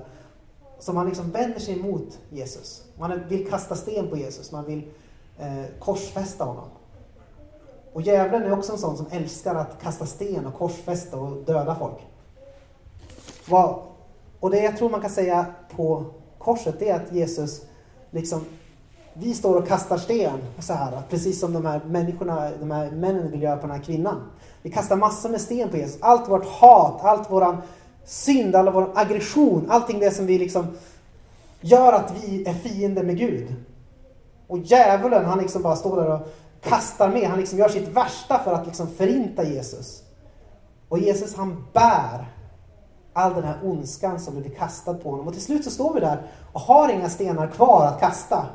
[0.82, 2.84] Som man liksom vänder sig emot Jesus.
[2.98, 4.52] Man vill kasta sten på Jesus.
[4.52, 4.84] Man vill
[5.40, 6.70] eh, korsfästa honom.
[7.94, 11.76] Och djävulen är också en sån som älskar att kasta sten och korsfästa och döda
[11.76, 12.08] folk.
[13.50, 13.82] Vad,
[14.40, 16.06] och det jag tror man kan säga på
[16.38, 17.62] korset det är att Jesus
[18.12, 18.46] liksom
[19.14, 23.32] vi står och kastar sten så här, precis som de här människorna, de här männen
[23.32, 24.22] vill göra på den här kvinnan.
[24.62, 26.02] Vi kastar massor med sten på Jesus.
[26.02, 27.58] Allt vårt hat, allt våran
[28.06, 30.68] synd, all vår aggression, allting det som vi liksom
[31.62, 33.56] gör att vi är fiender med Gud.
[34.48, 38.40] Och djävulen han liksom bara står där och kastar med, han liksom gör sitt värsta
[38.40, 40.04] för att liksom förinta Jesus.
[40.90, 42.26] Och Jesus han bär
[43.14, 45.28] all den här ondskan som blir kastad på honom.
[45.28, 46.22] Och till slut så står vi där
[46.54, 48.46] och har inga stenar kvar att kasta.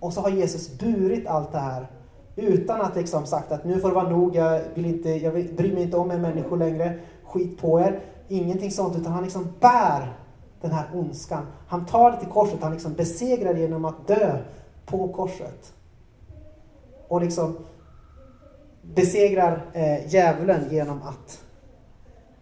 [0.00, 1.90] Och så har Jesus burit allt det här
[2.36, 5.74] utan att liksom sagt att nu får det vara nog, jag, vill inte, jag bryr
[5.74, 8.00] mig inte om er människor längre, skit på er.
[8.28, 10.16] Ingenting sånt, utan han liksom bär
[10.60, 11.46] den här ondskan.
[11.66, 14.38] Han tar det till korset, han liksom besegrar det genom att dö
[14.86, 15.72] på korset.
[17.08, 17.56] Och liksom
[18.82, 21.44] besegrar eh, djävulen genom att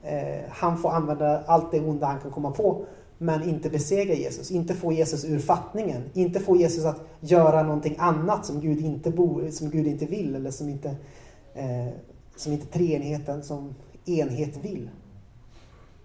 [0.03, 2.85] eh, han får använda allt det onda han kan komma på
[3.23, 7.97] men inte besegra Jesus, inte få Jesus ur fattningen, inte få Jesus att göra någonting
[7.99, 10.89] annat som Gud inte, bo, som Gud inte vill eller som inte,
[11.55, 11.89] eh,
[12.37, 13.75] som inte treenigheten som
[14.07, 14.91] enhet vill.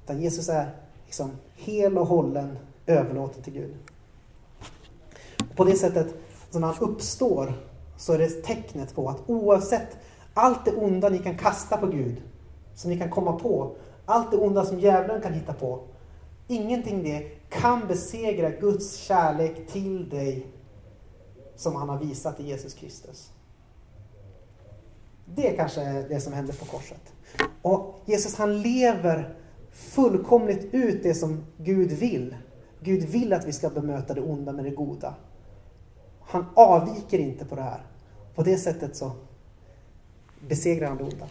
[0.07, 3.75] Utan Jesus är liksom hel och hållen överlåten till Gud.
[5.55, 6.15] På det sättet,
[6.49, 7.53] så när han uppstår,
[7.97, 9.97] så är det tecknet på att oavsett
[10.33, 12.21] allt det onda ni kan kasta på Gud,
[12.75, 15.83] som ni kan komma på, allt det onda som djävulen kan hitta på,
[16.47, 20.47] Ingenting det kan besegra Guds kärlek till dig
[21.55, 23.31] som han har visat i Jesus Kristus.
[25.25, 27.13] Det kanske är det som händer på korset.
[27.61, 29.35] Och Jesus han lever
[29.77, 32.35] fullkomligt ut det som Gud vill.
[32.79, 35.15] Gud vill att vi ska bemöta det onda med det goda.
[36.21, 37.81] Han avviker inte på det här.
[38.35, 39.11] På det sättet så
[40.47, 41.27] besegrar han det onda.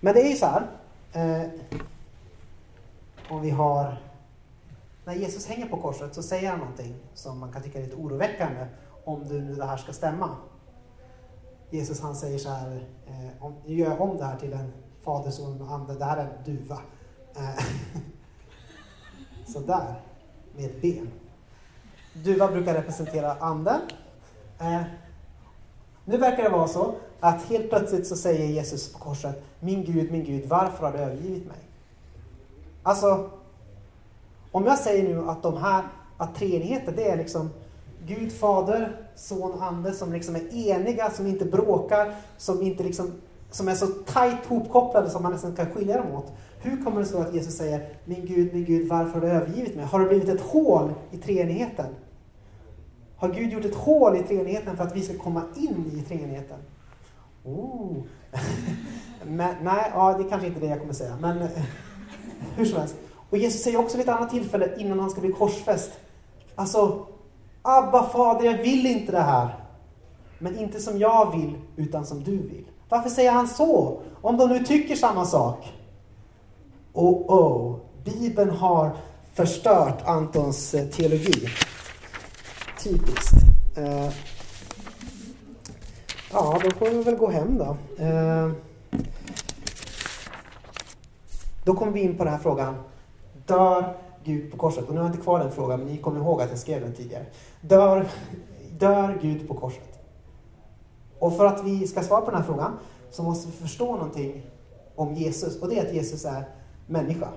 [0.00, 0.66] Men det är ju så här.
[1.12, 1.50] Eh,
[3.30, 3.96] om vi har
[5.04, 7.96] när Jesus hänger på korset så säger han någonting som man kan tycka är lite
[7.96, 8.66] oroväckande
[9.04, 10.36] om nu det här ska stämma.
[11.70, 14.72] Jesus han säger så här, eh, om, nu gör jag om det här till en
[15.02, 16.78] Fader, Son och Ande, det här är en duva.
[17.36, 17.64] Eh,
[19.52, 19.94] så där,
[20.56, 21.10] med ben.
[22.12, 23.80] Duva brukar representera anden.
[24.58, 24.82] Eh,
[26.04, 30.12] nu verkar det vara så att helt plötsligt så säger Jesus på korset, min Gud,
[30.12, 31.58] min Gud, varför har du övergivit mig?
[32.82, 33.30] Alltså,
[34.52, 35.84] om jag säger nu att de här,
[36.16, 37.50] att treenigheten, det är liksom
[38.06, 43.12] Gud Fader, Son och Ande som liksom är eniga, som inte bråkar, som inte liksom
[43.50, 46.32] som är så tajt hopkopplade som man nästan kan skilja dem åt.
[46.62, 49.76] Hur kommer det sig att Jesus säger Min Gud, min Gud, varför har du övergivit
[49.76, 49.84] mig?
[49.84, 51.86] Har det blivit ett hål i treenigheten?
[53.16, 56.58] Har Gud gjort ett hål i treenigheten för att vi ska komma in i treenigheten?
[57.44, 57.96] Oh.
[59.24, 61.16] men, nej, ja, det är kanske inte det jag kommer säga.
[61.20, 61.38] Men
[62.56, 62.96] hur som helst.
[63.30, 65.90] Och Jesus säger också vid ett annat tillfälle innan han ska bli korsfäst.
[66.54, 67.06] Alltså,
[67.62, 69.56] Abba fader, jag vill inte det här.
[70.38, 72.64] Men inte som jag vill, utan som du vill.
[72.88, 74.00] Varför säger han så?
[74.20, 75.79] Om de nu tycker samma sak.
[76.92, 77.76] Oh, oh.
[78.04, 78.96] Bibeln har
[79.34, 81.48] förstört Antons eh, teologi.
[82.82, 83.34] Typiskt.
[83.76, 84.12] Eh,
[86.32, 87.76] ja, då får vi väl gå hem då.
[88.04, 88.50] Eh,
[91.64, 92.74] då kommer vi in på den här frågan.
[93.46, 94.88] Dör Gud på korset?
[94.88, 96.80] Och nu har jag inte kvar den frågan, men ni kommer ihåg att jag skrev
[96.80, 97.26] den tidigare.
[97.60, 98.08] Dör,
[98.78, 100.00] dör Gud på korset?
[101.18, 102.78] Och för att vi ska svara på den här frågan
[103.10, 104.46] så måste vi förstå någonting
[104.94, 105.62] om Jesus.
[105.62, 106.44] Och det är att Jesus är
[106.90, 107.28] människa.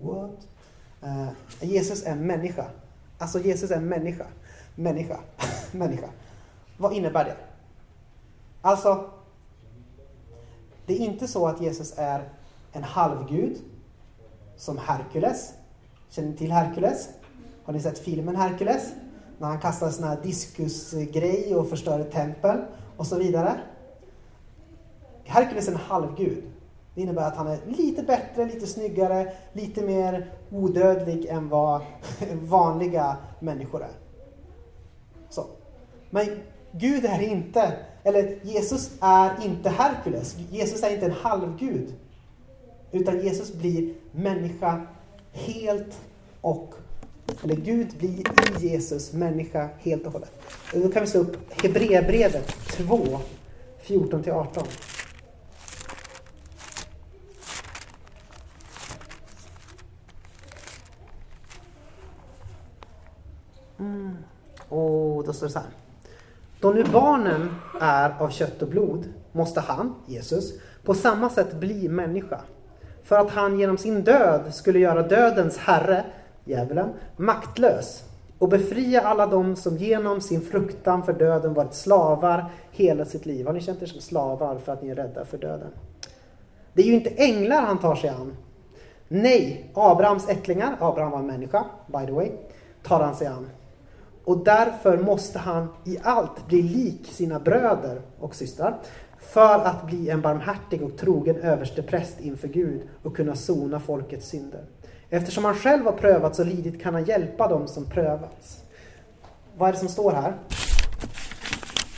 [0.00, 0.48] What?
[1.02, 1.28] Uh,
[1.60, 2.66] Jesus är människa.
[3.18, 4.26] Alltså Jesus är människa.
[4.74, 5.20] Människa.
[5.72, 6.08] människa.
[6.76, 7.36] Vad innebär det?
[8.60, 9.10] Alltså,
[10.86, 12.28] det är inte så att Jesus är
[12.72, 13.56] en halvgud
[14.56, 15.52] som Herkules.
[16.10, 17.08] Känner ni till Herkules?
[17.64, 18.92] Har ni sett filmen Herkules?
[19.38, 22.64] När han kastar sån här diskusgrej och förstör ett tempel
[22.96, 23.60] och så vidare.
[25.24, 26.44] Herkules är en halvgud.
[26.94, 31.82] Det innebär att han är lite bättre, lite snyggare, lite mer odödlig än vad
[32.32, 33.92] vanliga människor är.
[35.28, 35.46] Så.
[36.10, 36.26] Men
[36.72, 40.36] Gud är inte, eller Jesus är inte Herkules.
[40.50, 41.94] Jesus är inte en halvgud.
[42.92, 44.86] Utan Jesus blir människa
[45.32, 46.00] helt
[46.40, 46.74] och
[47.42, 48.20] eller Gud blir
[48.62, 50.32] i Jesus människa helt och hållet.
[50.72, 53.20] Då kan vi slå upp Hebreerbrevet 2,
[53.86, 54.66] 14-18.
[64.68, 65.68] Och då står det så här.
[66.60, 70.52] Då nu barnen är av kött och blod måste han, Jesus,
[70.84, 72.40] på samma sätt bli människa.
[73.02, 76.04] För att han genom sin död skulle göra dödens herre,
[76.44, 78.04] djävulen, maktlös
[78.38, 83.46] och befria alla dem som genom sin fruktan för döden varit slavar hela sitt liv.
[83.46, 85.70] Har ni känt er som slavar för att ni är rädda för döden?
[86.72, 88.36] Det är ju inte änglar han tar sig an.
[89.08, 92.30] Nej, Abrahams ättlingar, Abraham var en människa, by the way,
[92.82, 93.50] tar han sig an.
[94.24, 98.80] Och därför måste han i allt bli lik sina bröder och systrar
[99.18, 104.64] för att bli en barmhärtig och trogen överstepräst inför Gud och kunna sona folkets synder.
[105.10, 108.64] Eftersom han själv har prövats och lidit kan han hjälpa dem som prövats.
[109.56, 110.34] Vad är det som står här?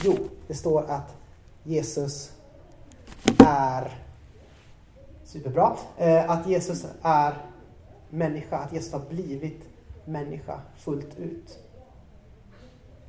[0.04, 1.14] Jo, det står att
[1.62, 2.32] Jesus
[3.46, 3.92] är
[5.24, 5.76] superbra.
[5.98, 7.34] Eh, att Jesus är
[8.10, 9.62] människa, att Jesus har blivit
[10.04, 11.58] människa fullt ut.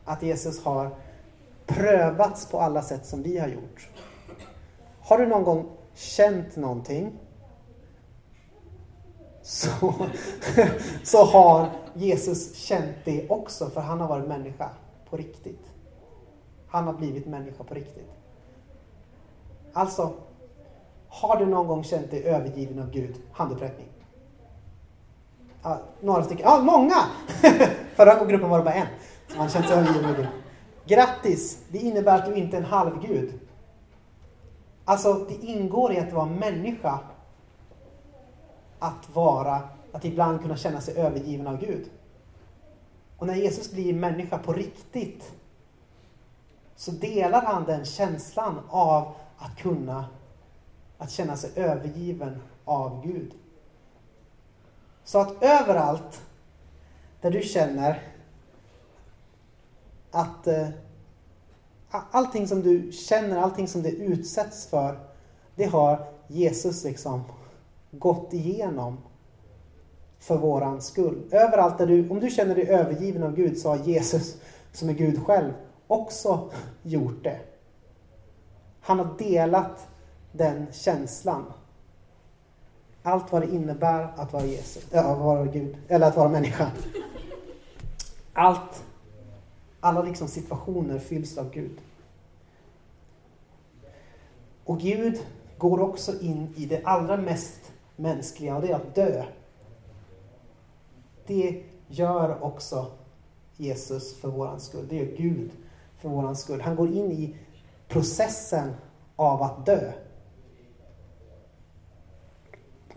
[0.07, 0.95] Att Jesus har
[1.65, 3.89] prövats på alla sätt som vi har gjort.
[5.01, 7.19] Har du någon gång känt någonting
[9.41, 9.93] så,
[11.03, 14.69] så har Jesus känt det också för han har varit människa
[15.09, 15.71] på riktigt.
[16.67, 18.11] Han har blivit människa på riktigt.
[19.73, 20.13] Alltså,
[21.07, 23.15] har du någon gång känt dig övergiven av Gud?
[23.31, 23.87] Handuppräckning.
[25.63, 26.45] Ja, några stycken.
[26.45, 26.95] Ja, många!
[27.95, 28.87] Förra gruppen var det bara en
[29.37, 30.27] han känns sig övergiven.
[30.85, 31.63] Grattis!
[31.69, 33.39] Det innebär att du inte är en halvgud.
[34.85, 36.99] Alltså, det ingår i att vara människa
[38.79, 41.89] att vara, att ibland kunna känna sig övergiven av Gud.
[43.17, 45.31] Och när Jesus blir människa på riktigt
[46.75, 50.05] så delar han den känslan av att kunna
[50.97, 53.33] att känna sig övergiven av Gud.
[55.03, 56.21] Så att överallt
[57.21, 58.16] där du känner
[60.17, 60.67] att eh,
[61.89, 64.99] allting som du känner, allting som du utsätts för,
[65.55, 67.23] det har Jesus liksom
[67.91, 68.97] gått igenom
[70.19, 71.29] för våran skull.
[71.31, 74.35] Överallt där du, om du känner dig övergiven av Gud så har Jesus,
[74.71, 75.53] som är Gud själv,
[75.87, 76.51] också
[76.83, 77.39] gjort det.
[78.81, 79.87] Han har delat
[80.31, 81.45] den känslan.
[83.03, 86.71] Allt vad det innebär att vara Jesus, äh, att vara Gud, eller att vara människa.
[88.33, 88.83] Allt,
[89.79, 91.81] alla liksom situationer fylls av Gud.
[94.63, 95.19] Och Gud
[95.57, 99.25] går också in i det allra mest mänskliga och det är att dö.
[101.25, 102.91] Det gör också
[103.55, 104.87] Jesus för våran skull.
[104.89, 105.51] Det gör Gud
[105.97, 106.61] för våran skull.
[106.61, 107.35] Han går in i
[107.87, 108.73] processen
[109.15, 109.91] av att dö.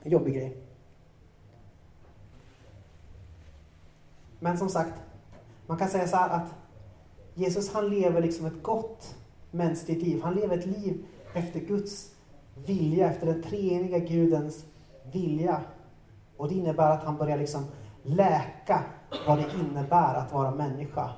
[0.03, 0.57] En jobbig grej.
[4.39, 4.93] Men som sagt,
[5.67, 6.55] man kan säga så här att
[7.35, 9.15] Jesus han lever liksom ett gott
[9.51, 10.23] mänskligt liv.
[10.23, 12.15] Han lever ett liv efter Guds
[12.55, 14.65] vilja, efter den treeniga Gudens
[15.13, 15.61] vilja.
[16.37, 17.65] Och det innebär att han börjar liksom
[18.03, 18.85] läka
[19.27, 21.11] vad det innebär att vara människa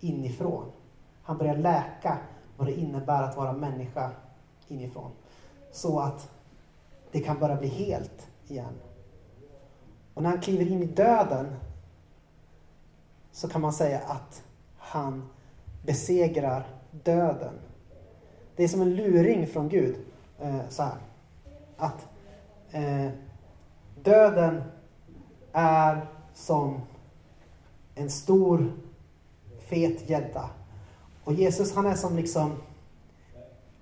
[0.00, 0.72] inifrån.
[1.22, 2.18] Han börjar läka
[2.56, 4.10] vad det innebär att vara människa
[4.68, 5.10] inifrån.
[5.72, 6.30] Så att
[7.10, 8.74] det kan börja bli helt igen.
[10.14, 11.56] Och när han kliver in i döden
[13.32, 14.42] så kan man säga att
[14.78, 15.28] han
[15.90, 17.54] besegrar döden.
[18.56, 19.96] Det är som en luring från Gud.
[20.40, 20.94] Eh, så här.
[21.76, 22.08] Att
[22.70, 23.08] eh,
[24.02, 24.62] döden
[25.52, 26.80] är som
[27.94, 28.72] en stor
[29.60, 30.50] fet gädda.
[31.24, 32.50] Och Jesus han är som liksom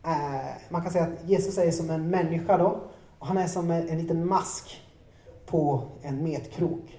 [0.04, 2.80] eh, man kan säga att Jesus är som en människa då.
[3.18, 4.82] Och han är som en, en liten mask
[5.46, 6.97] på en metkrok.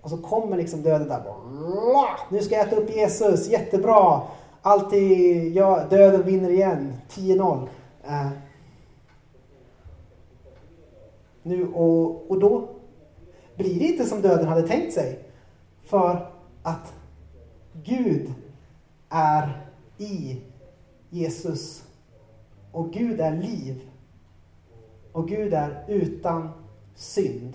[0.00, 1.20] Och så kommer liksom döden där.
[1.20, 4.22] Bara, nu ska jag äta upp Jesus, jättebra.
[4.62, 6.94] Alltid, ja, döden vinner igen.
[7.10, 7.68] 10-0.
[8.04, 8.28] Eh,
[11.42, 12.68] nu och, och då
[13.56, 15.18] blir det inte som döden hade tänkt sig.
[15.84, 16.30] För
[16.62, 16.92] att
[17.72, 18.34] Gud
[19.08, 19.66] är
[19.98, 20.40] i
[21.10, 21.84] Jesus.
[22.72, 23.80] Och Gud är liv.
[25.12, 26.48] Och Gud är utan
[26.94, 27.54] synd.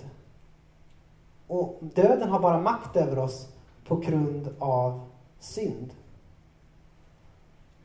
[1.48, 3.48] Och döden har bara makt över oss
[3.88, 5.00] på grund av
[5.40, 5.94] synd.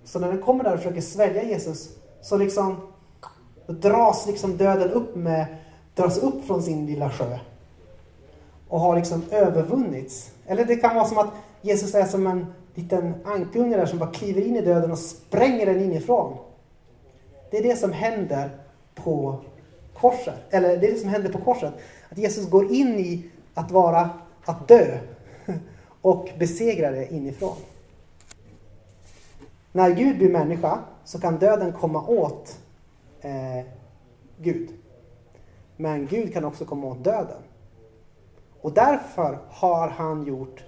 [0.05, 1.89] Så när den kommer där och försöker svälja Jesus
[2.23, 2.77] så liksom
[3.67, 5.47] dras liksom döden upp med,
[5.95, 7.39] dras upp från sin lilla sjö.
[8.69, 10.31] Och har liksom övervunnits.
[10.47, 11.31] Eller det kan vara som att
[11.63, 15.67] Jesus är som en liten ankunge där som bara kliver in i döden och spränger
[15.67, 16.37] den inifrån.
[17.51, 18.51] Det är det som händer
[18.95, 19.41] på
[19.95, 20.35] korset.
[20.51, 21.75] Eller det är det som händer på korset.
[22.11, 24.11] Att Jesus går in i att vara,
[24.45, 24.99] att dö.
[26.03, 27.57] Och besegra det inifrån.
[29.73, 32.59] När Gud blir människa så kan döden komma åt
[33.21, 33.67] eh,
[34.39, 34.71] Gud.
[35.77, 37.43] Men Gud kan också komma åt döden.
[38.61, 40.65] Och därför har han gjort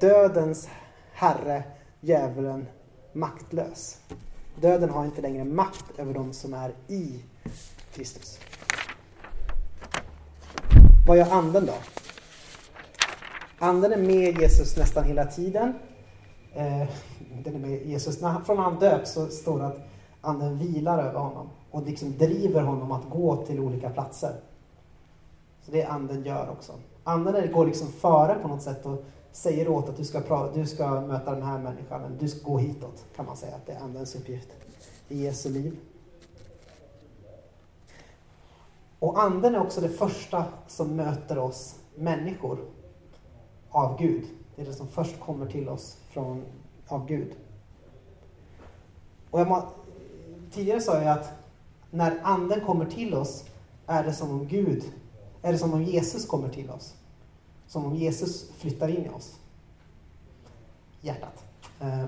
[0.00, 0.68] dödens
[1.12, 1.62] herre,
[2.00, 2.66] djävulen,
[3.12, 4.00] maktlös.
[4.60, 7.22] Döden har inte längre makt över de som är i
[7.92, 8.40] Kristus.
[11.06, 11.72] Vad gör anden då?
[13.58, 15.74] Anden är med Jesus nästan hela tiden.
[16.54, 16.88] Eh,
[17.44, 18.20] den är med Jesus.
[18.20, 19.78] När, från när han döps så står det att
[20.20, 24.32] anden vilar över honom och liksom driver honom att gå till olika platser.
[25.62, 26.72] Så det anden gör också.
[27.04, 31.00] Anden går liksom före på något sätt och säger åt att du ska, du ska
[31.00, 34.14] möta den här människan, du ska gå hitåt, kan man säga att det är andens
[34.14, 34.48] uppgift
[35.08, 35.76] i Jesu liv.
[39.04, 42.58] Och anden är också det första som möter oss människor
[43.70, 44.24] av Gud.
[44.56, 46.44] Det är det som först kommer till oss från,
[46.88, 47.32] av Gud.
[49.30, 49.68] Och jag må,
[50.52, 51.32] tidigare sa jag att
[51.90, 53.44] när anden kommer till oss
[53.86, 54.84] är det som om Gud,
[55.42, 56.94] är det som om Jesus kommer till oss.
[57.66, 59.38] Som om Jesus flyttar in i oss.
[61.00, 61.44] Hjärtat.
[61.80, 62.04] Eh.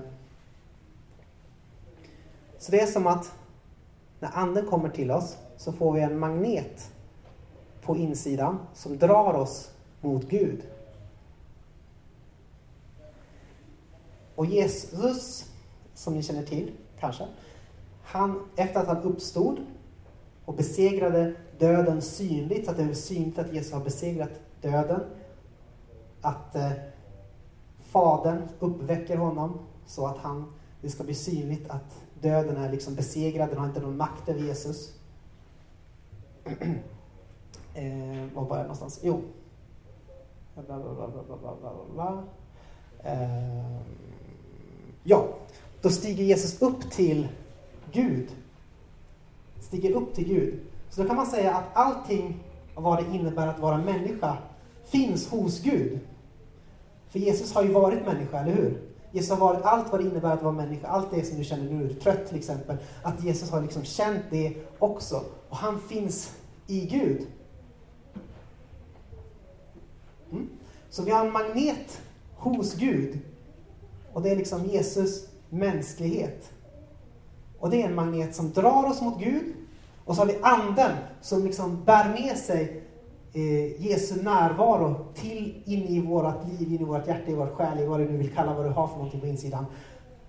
[2.57, 3.31] Så det är som att
[4.19, 6.91] när anden kommer till oss så får vi en magnet
[7.81, 10.63] på insidan som drar oss mot Gud.
[14.35, 15.45] Och Jesus,
[15.93, 17.27] som ni känner till kanske,
[18.03, 19.59] han, efter att han uppstod
[20.45, 24.29] och besegrade döden synligt, så att det är synligt att Jesus har besegrat
[24.61, 25.01] döden,
[26.21, 26.71] att eh,
[27.77, 33.49] Fadern uppväcker honom så att han, det ska bli synligt att döden är liksom besegrad,
[33.49, 34.96] den har inte någon makt över Jesus.
[37.73, 38.99] eh, var var jag någonstans?
[39.03, 39.21] Jo.
[40.67, 42.23] Bla, bla, bla,
[43.03, 43.81] eh,
[45.03, 45.27] ja,
[45.81, 47.27] då stiger Jesus upp till
[47.91, 48.29] Gud.
[49.59, 50.59] Stiger upp till Gud.
[50.89, 52.43] Så då kan man säga att allting
[52.75, 54.37] av vad det innebär att vara människa
[54.85, 55.99] finns hos Gud.
[57.09, 58.81] För Jesus har ju varit människa, eller hur?
[59.11, 61.71] Jesus har varit allt vad det innebär att vara människa, allt det som du känner
[61.71, 62.77] nu, trött till exempel.
[63.03, 65.23] Att Jesus har liksom känt det också.
[65.49, 66.36] Och han finns
[66.67, 67.27] i Gud.
[70.31, 70.49] Mm.
[70.89, 72.01] Så vi har en magnet
[72.35, 73.19] hos Gud.
[74.13, 76.51] Och det är liksom Jesus mänsklighet.
[77.59, 79.53] Och det är en magnet som drar oss mot Gud.
[80.05, 80.91] Och så har vi anden
[81.21, 82.83] som liksom bär med sig
[83.33, 87.79] eh, Jesu närvaro till in i vårt liv, in i vårt hjärta, i vårt själ,
[87.79, 89.65] i vad du nu vill kalla vad du har för någonting på insidan.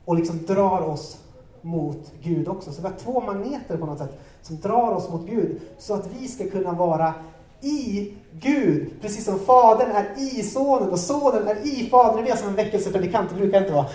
[0.04, 1.18] Och liksom drar oss
[1.62, 2.72] mot Gud också.
[2.72, 6.06] Så vi har två magneter på något sätt som drar oss mot Gud så att
[6.18, 7.14] vi ska kunna vara
[7.60, 12.24] i Gud, precis som Fadern är i Sonen och Sonen är i Fadern.
[12.24, 13.86] Vi är som en väckelsepredikant, det brukar inte vara.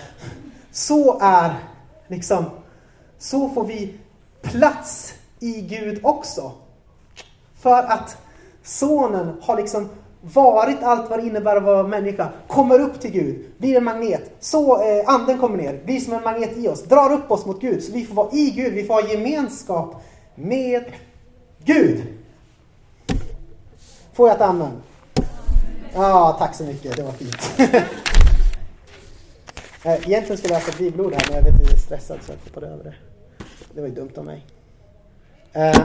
[0.72, 1.54] Så är
[2.08, 2.44] liksom,
[3.18, 3.94] så får vi
[4.42, 6.52] plats i Gud också.
[7.58, 8.16] För att
[8.62, 9.88] Sonen har liksom
[10.32, 14.30] varit allt vad det innebär att vara människa, kommer upp till Gud, blir en magnet.
[14.40, 17.60] Så eh, anden kommer ner, blir som en magnet i oss, drar upp oss mot
[17.60, 17.82] Gud.
[17.82, 20.02] Så vi får vara i Gud, vi får ha gemenskap
[20.34, 20.84] med
[21.64, 22.02] Gud.
[24.12, 24.72] Får jag ett amen?
[25.94, 27.50] Ja, tack så mycket, det var fint.
[29.86, 32.32] Eh, egentligen skulle jag läsa bibelord här, men jag vet att jag är stressad så
[32.32, 32.94] jag hoppade över det.
[33.74, 34.46] Det var ju dumt av mig.
[35.52, 35.78] Eh,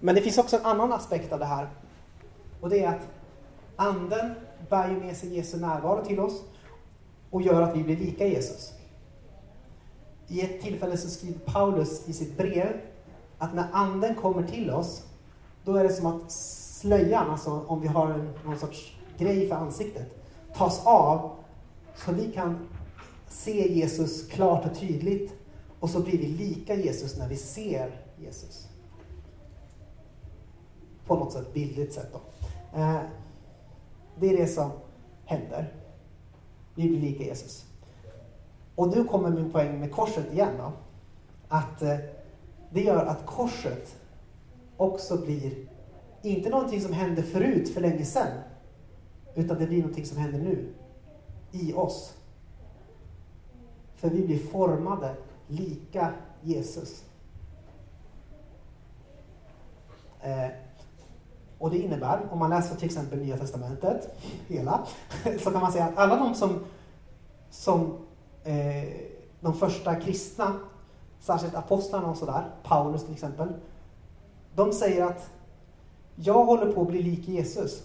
[0.00, 1.68] men det finns också en annan aspekt av det här.
[2.62, 3.08] Och det är att
[3.76, 4.34] anden
[4.70, 6.42] bär ju med sig Jesu närvaro till oss
[7.30, 8.72] och gör att vi blir lika Jesus.
[10.28, 12.80] I ett tillfälle så skriver Paulus i sitt brev
[13.38, 15.06] att när anden kommer till oss,
[15.64, 19.54] då är det som att slöjan, alltså om vi har en, någon sorts grej för
[19.54, 21.30] ansiktet, tas av
[21.96, 22.68] så vi kan
[23.28, 25.32] se Jesus klart och tydligt
[25.80, 28.68] och så blir vi lika Jesus när vi ser Jesus.
[31.06, 32.20] På något sätt bildligt sätt då.
[32.74, 33.00] Eh,
[34.16, 34.70] det är det som
[35.24, 35.72] händer.
[36.74, 37.66] Vi blir lika Jesus.
[38.74, 40.72] Och nu kommer min poäng med korset igen då.
[41.48, 41.96] Att eh,
[42.70, 43.96] det gör att korset
[44.76, 45.52] också blir
[46.22, 48.38] inte någonting som hände förut för länge sedan.
[49.34, 50.74] Utan det blir någonting som händer nu.
[51.52, 52.16] I oss.
[53.96, 55.14] För vi blir formade
[55.46, 57.04] lika Jesus.
[60.20, 60.48] Eh,
[61.62, 64.14] och det innebär, om man läser till exempel Nya Testamentet,
[64.48, 64.86] hela,
[65.40, 66.64] så kan man säga att alla de som,
[67.50, 67.98] som
[68.44, 68.84] eh,
[69.40, 70.54] de första kristna,
[71.20, 73.48] särskilt apostlarna och sådär, Paulus till exempel,
[74.54, 75.30] de säger att
[76.14, 77.82] jag håller på att bli lik Jesus.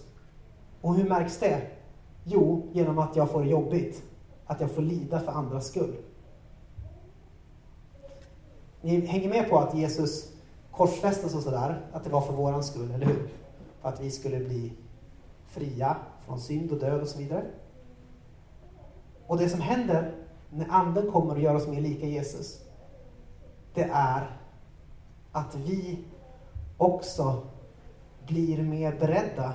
[0.80, 1.60] Och hur märks det?
[2.24, 4.02] Jo, genom att jag får det jobbigt.
[4.46, 5.96] Att jag får lida för andras skull.
[8.80, 10.32] Ni hänger med på att Jesus
[10.70, 13.37] korsfästes och sådär, att det var för våran skull, eller hur?
[13.80, 14.72] För att vi skulle bli
[15.46, 17.44] fria från synd och död och så vidare.
[19.26, 20.14] Och det som händer
[20.50, 22.64] när anden kommer och gör oss mer lika Jesus,
[23.74, 24.36] det är
[25.32, 25.98] att vi
[26.76, 27.42] också
[28.26, 29.54] blir mer beredda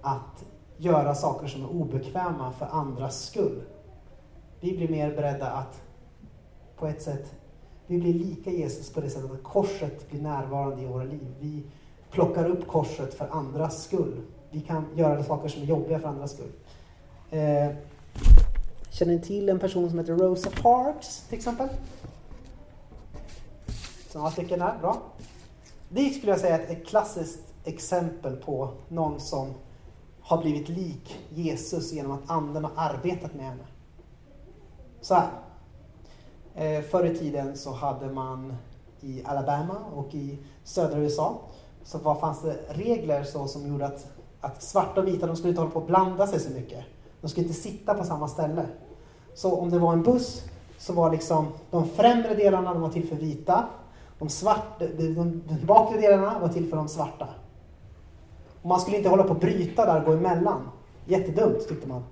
[0.00, 0.44] att
[0.76, 3.62] göra saker som är obekväma för andras skull.
[4.60, 5.82] Vi blir mer beredda att
[6.76, 7.34] på ett sätt,
[7.86, 11.34] vi blir lika Jesus på det sättet att korset blir närvarande i våra liv.
[11.40, 11.62] Vi
[12.12, 14.22] plockar upp korset för andras skull.
[14.50, 16.52] Vi kan göra saker som är jobbiga för andras skull.
[17.30, 17.76] Eh,
[18.90, 21.68] känner ni till en person som heter Rosa Parks till exempel?
[24.08, 25.02] Så några stycken där, bra.
[25.88, 29.54] Det skulle jag säga är ett klassiskt exempel på någon som
[30.20, 33.64] har blivit lik Jesus genom att anden har arbetat med henne.
[35.00, 35.30] Så här.
[36.54, 38.56] Eh, förr i tiden så hade man
[39.00, 41.40] i Alabama och i södra USA
[41.84, 44.06] så var, fanns det regler så som gjorde att,
[44.40, 46.84] att svarta och vita de skulle inte hålla på att blanda sig så mycket.
[47.20, 48.66] De skulle inte sitta på samma ställe.
[49.34, 50.44] Så om det var en buss
[50.78, 53.64] så var liksom de främre delarna de var till för vita.
[54.18, 57.28] De, svarta, de, de, de bakre delarna var till för de svarta.
[58.62, 60.68] Och man skulle inte hålla på att bryta där och gå emellan.
[61.04, 62.04] Jättedumt tyckte man.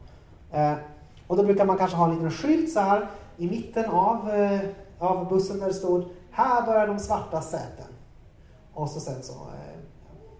[0.52, 0.78] Eh,
[1.26, 4.60] och då brukar man kanske ha en liten skylt så här i mitten av, eh,
[4.98, 7.86] av bussen där det stod här börjar de svarta säten.
[8.74, 9.78] Och så sen så, eh,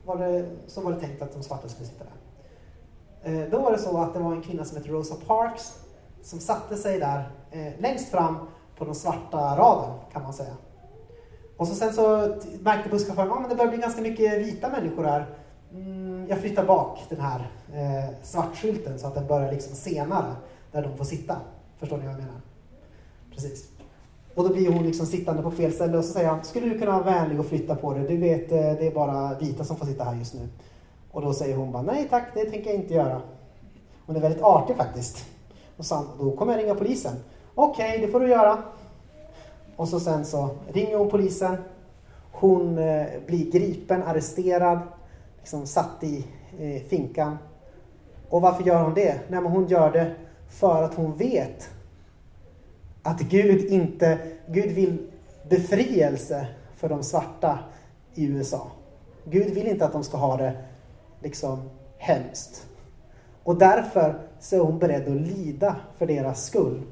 [0.05, 2.21] var det, så var det tänkt att de svarta skulle sitta där.
[3.23, 5.79] Eh, då var det så att det var en kvinna som hette Rosa Parks
[6.23, 8.37] som satte sig där eh, längst fram
[8.77, 10.57] på den svarta raden kan man säga.
[11.57, 15.05] Och så sen så märkte busschauffören att ah, det börjar bli ganska mycket vita människor
[15.05, 15.27] här.
[15.73, 20.35] Mm, jag flyttar bak den här eh, svartskylten så att den börjar liksom senare
[20.73, 21.37] där de får sitta.
[21.79, 22.41] Förstår ni vad jag menar?
[23.35, 23.70] Precis.
[24.41, 26.79] Och då blir hon liksom sittande på fel ställe och så säger han, skulle du
[26.79, 28.05] kunna vara vänlig och flytta på dig?
[28.09, 30.49] Du vet, eh, det är bara vita som får sitta här just nu.
[31.11, 33.21] Och då säger hon bara, nej tack, det tänker jag inte göra.
[34.07, 35.27] Hon är väldigt artig faktiskt.
[35.77, 37.13] Och sa han, då kommer jag ringa polisen.
[37.55, 38.59] Okej, det får du göra.
[39.77, 41.57] Och så sen så ringer hon polisen.
[42.33, 44.79] Hon eh, blir gripen, arresterad,
[45.39, 46.25] liksom satt i
[46.59, 47.39] eh, finkan.
[48.29, 49.21] Och varför gör hon det?
[49.29, 50.15] Nej, men hon gör det
[50.49, 51.71] för att hon vet
[53.03, 55.11] att Gud inte, Gud vill
[55.49, 56.47] befrielse
[56.77, 57.59] för de svarta
[58.15, 58.71] i USA.
[59.25, 60.53] Gud vill inte att de ska ha det
[61.23, 62.67] liksom hemskt.
[63.43, 66.83] Och därför så är hon beredd att lida för deras skull.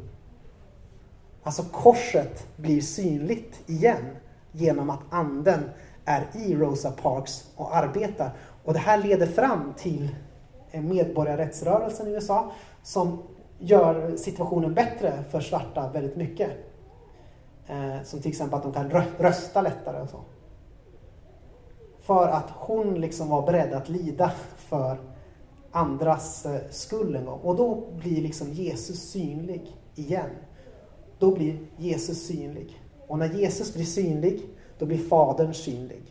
[1.42, 4.16] Alltså korset blir synligt igen
[4.52, 5.61] genom att anden
[6.04, 8.30] är i Rosa Parks och arbetar.
[8.64, 10.09] Och det här leder fram till
[10.72, 12.52] medborgarrättsrörelsen i USA
[12.82, 13.22] som
[13.59, 16.50] gör situationen bättre för svarta väldigt mycket.
[17.66, 20.20] Eh, som till exempel att de kan rösta lättare och så.
[22.00, 24.98] För att hon liksom var beredd att lida för
[25.70, 27.40] andras eh, skull en gång.
[27.42, 30.30] Och då blir liksom Jesus synlig igen.
[31.18, 32.82] Då blir Jesus synlig.
[33.06, 34.42] Och när Jesus blir synlig,
[34.78, 36.02] då blir Fadern synlig.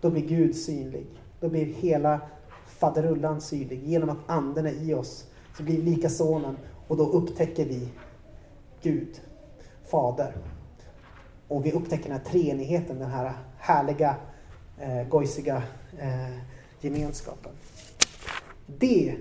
[0.00, 1.06] Då blir Gud synlig.
[1.40, 2.20] Då blir hela
[2.66, 3.84] faderullan synlig.
[3.84, 5.26] Genom att anden är i oss
[5.56, 6.56] så blir vi lika sonen
[6.88, 7.88] och då upptäcker vi
[8.82, 9.20] Gud,
[9.90, 10.36] Fader.
[11.48, 14.16] Och vi upptäcker den här treenigheten, den här härliga,
[14.78, 15.62] eh, gojsiga
[15.98, 16.36] eh,
[16.80, 17.52] gemenskapen.
[18.66, 19.18] Det är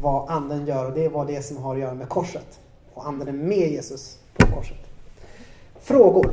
[0.00, 2.60] vad anden gör och det är vad det som har att göra med korset.
[2.94, 4.78] Och anden är med Jesus på korset.
[5.80, 6.32] Frågor?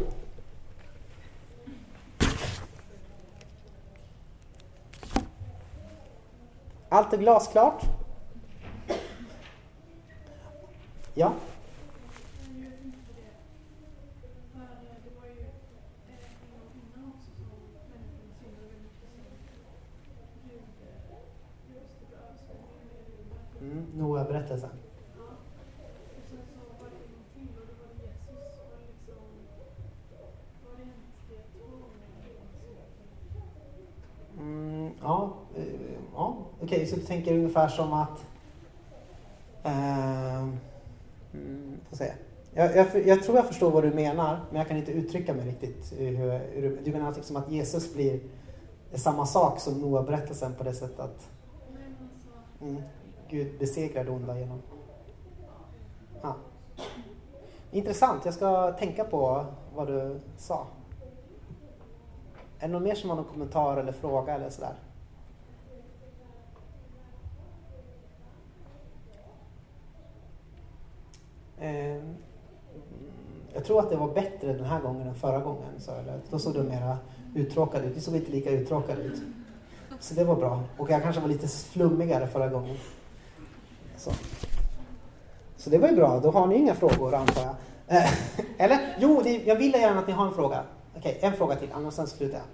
[6.89, 7.83] Allt är glasklart?
[11.13, 11.33] Ja?
[23.61, 24.69] Mm, Noa-berättelsen.
[34.39, 35.33] Mm, ja.
[35.55, 35.63] Eh,
[36.67, 38.25] okej, okay, så du tänker ungefär som att...
[39.63, 40.41] Eh,
[41.33, 42.11] mm, får se.
[42.53, 45.47] Jag, jag, jag, tror jag förstår vad du menar, men jag kan inte uttrycka mig
[45.47, 45.93] riktigt.
[45.97, 48.19] Hur, hur, du menar liksom att Jesus blir
[48.93, 51.29] samma sak som Noa-berättelsen på det sättet att
[52.61, 52.81] mm,
[53.29, 54.61] Gud besegrar det onda genom...
[56.21, 56.35] Ja.
[57.71, 59.45] Intressant, jag ska tänka på
[59.75, 60.67] vad du sa.
[62.59, 64.75] Är det någon mer som har någon kommentar eller fråga eller sådär?
[71.59, 72.03] Eh,
[73.53, 75.79] jag tror att det var bättre den här gången än förra gången.
[75.79, 76.97] Så, eller, då såg du mera
[77.35, 77.95] uttråkad ut.
[77.95, 79.21] Du såg inte lika uttråkad ut.
[79.99, 80.63] Så det var bra.
[80.77, 82.77] Och jag kanske var lite flummigare förra gången.
[83.97, 84.11] Så,
[85.57, 86.19] så det var ju bra.
[86.19, 87.55] Då har ni inga frågor antar jag.
[87.87, 88.11] Eh,
[88.57, 88.97] eller?
[88.99, 90.63] Jo, det, jag vill gärna att ni har en fråga.
[90.97, 92.47] Okej, en fråga till, annars sen slutar jag.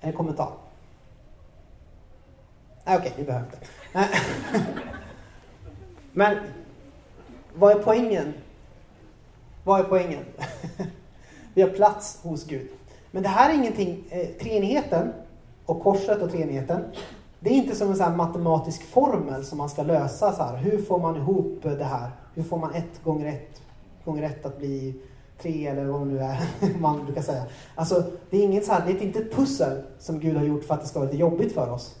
[0.00, 0.52] En kommentar?
[2.84, 3.58] Nej, okej, vi behöver inte.
[3.92, 4.06] Äh,
[6.12, 6.36] men
[7.54, 8.34] vad är poängen?
[9.64, 10.24] Vad är poängen?
[11.54, 12.68] Vi har plats hos Gud.
[13.10, 15.12] Men det här är ingenting, eh, treenigheten
[15.66, 16.84] och korset och treenigheten,
[17.40, 20.32] det är inte som en sån matematisk formel som man ska lösa.
[20.32, 20.56] Så här.
[20.56, 22.10] Hur får man ihop det här?
[22.34, 23.62] Hur får man ett gånger ett
[24.04, 24.94] gånger ett att bli
[25.42, 26.38] tre eller vad det nu är
[26.80, 27.44] man brukar säga.
[27.74, 30.64] Alltså, det är, inget så här, det är inte ett pussel som Gud har gjort
[30.64, 31.94] för att det ska vara lite jobbigt för oss.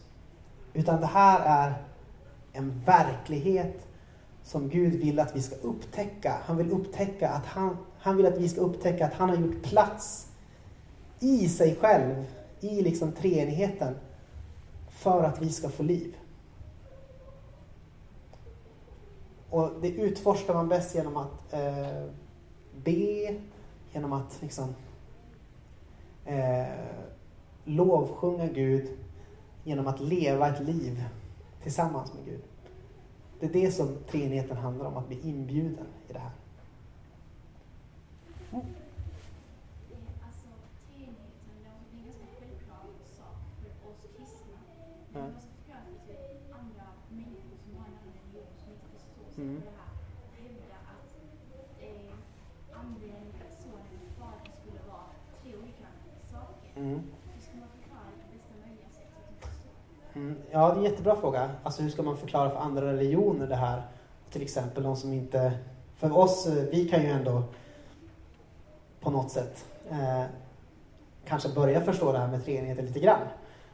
[0.72, 1.74] Utan det här är
[2.52, 3.86] en verklighet
[4.42, 6.38] som Gud vill att vi ska upptäcka.
[6.44, 9.62] Han vill upptäcka att han, han vill att vi ska upptäcka att han har gjort
[9.62, 10.28] plats
[11.20, 12.24] i sig själv,
[12.60, 13.94] i liksom treenigheten,
[14.90, 16.16] för att vi ska få liv.
[19.50, 22.04] Och det utforskar man bäst genom att eh,
[22.84, 23.34] be,
[23.92, 24.74] genom att liksom
[26.24, 26.66] eh,
[27.64, 28.88] lovsjunga Gud,
[29.64, 31.04] genom att leva ett liv
[31.62, 32.42] tillsammans med Gud.
[33.40, 36.30] Det är det som treenigheten handlar om, att bli inbjuden i det här.
[38.52, 38.64] Mm.
[56.76, 57.02] Mm.
[57.10, 57.11] på
[60.22, 60.36] Mm.
[60.50, 61.50] Ja, det är en jättebra fråga.
[61.62, 63.82] Alltså hur ska man förklara för andra religioner det här?
[64.30, 65.52] Till exempel de som inte...
[65.96, 67.42] För oss, vi kan ju ändå
[69.00, 70.22] på något sätt eh,
[71.24, 73.26] kanske börja förstå det här med treenigheten lite grann.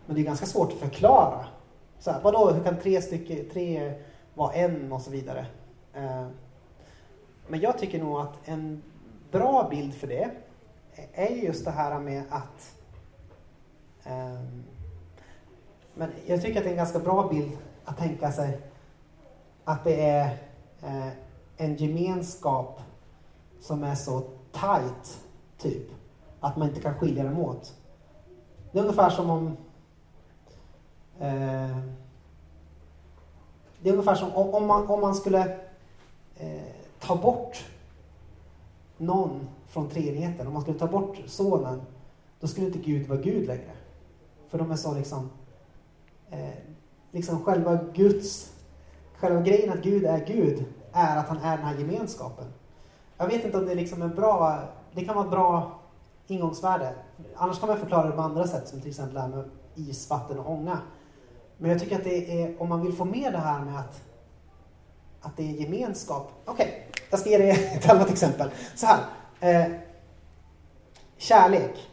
[0.06, 1.46] Men det är ganska svårt att förklara.
[1.98, 3.92] Så här, vadå, hur kan tre, stycken, tre
[4.34, 5.46] vara en och så vidare?
[5.94, 6.26] Eh,
[7.48, 8.82] men jag tycker nog att en
[9.30, 10.30] bra bild för det
[11.12, 12.74] är just det här med att
[14.04, 14.40] eh,
[15.98, 18.60] men jag tycker att det är en ganska bra bild att tänka sig
[19.64, 20.38] att det är
[20.82, 21.08] eh,
[21.56, 22.80] en gemenskap
[23.60, 24.20] som är så
[24.52, 25.20] tight,
[25.58, 25.88] typ,
[26.40, 27.74] att man inte kan skilja dem åt.
[28.72, 29.46] Det är ungefär som om
[31.18, 31.78] eh,
[33.82, 35.58] det är ungefär som om, om, man, om man skulle
[36.36, 37.66] eh, ta bort
[38.96, 41.80] någon från treenigheten, om man skulle ta bort sonen,
[42.40, 43.72] då skulle inte Gud vara Gud längre.
[44.48, 45.30] För de är så liksom,
[46.30, 46.48] eh,
[47.10, 48.52] liksom själva Guds,
[49.16, 52.44] själva grejen att Gud är Gud är att han är den här gemenskapen.
[53.16, 54.60] Jag vet inte om det liksom är bra,
[54.92, 55.80] det kan vara ett bra
[56.26, 56.94] ingångsvärde.
[57.36, 60.10] Annars kan man förklara det på andra sätt som till exempel det här med is,
[60.10, 60.78] vatten och ånga.
[61.58, 64.02] Men jag tycker att det är, om man vill få med det här med att,
[65.20, 66.30] att det är gemenskap.
[66.44, 68.50] Okej, okay, jag ska ge dig ett annat exempel.
[68.74, 69.00] Så här.
[69.40, 69.72] Eh,
[71.16, 71.88] kärlek.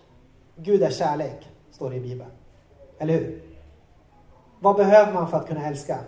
[0.56, 2.32] Gud är kärlek, står det i Bibeln.
[3.00, 3.45] Eller hur?
[4.66, 6.00] Vad behöver man för att kunna älska?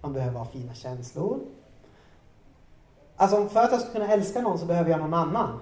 [0.00, 1.40] Man behöver ha fina känslor.
[3.16, 5.60] Alltså för att jag ska kunna älska någon så behöver jag någon annan.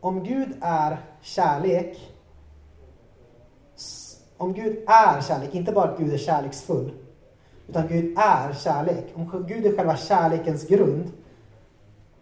[0.00, 2.12] Om Gud är kärlek
[4.36, 6.92] om Gud är kärlek, inte bara att Gud är kärleksfull,
[7.68, 9.12] utan Gud är kärlek.
[9.14, 11.12] Om Gud är själva kärlekens grund,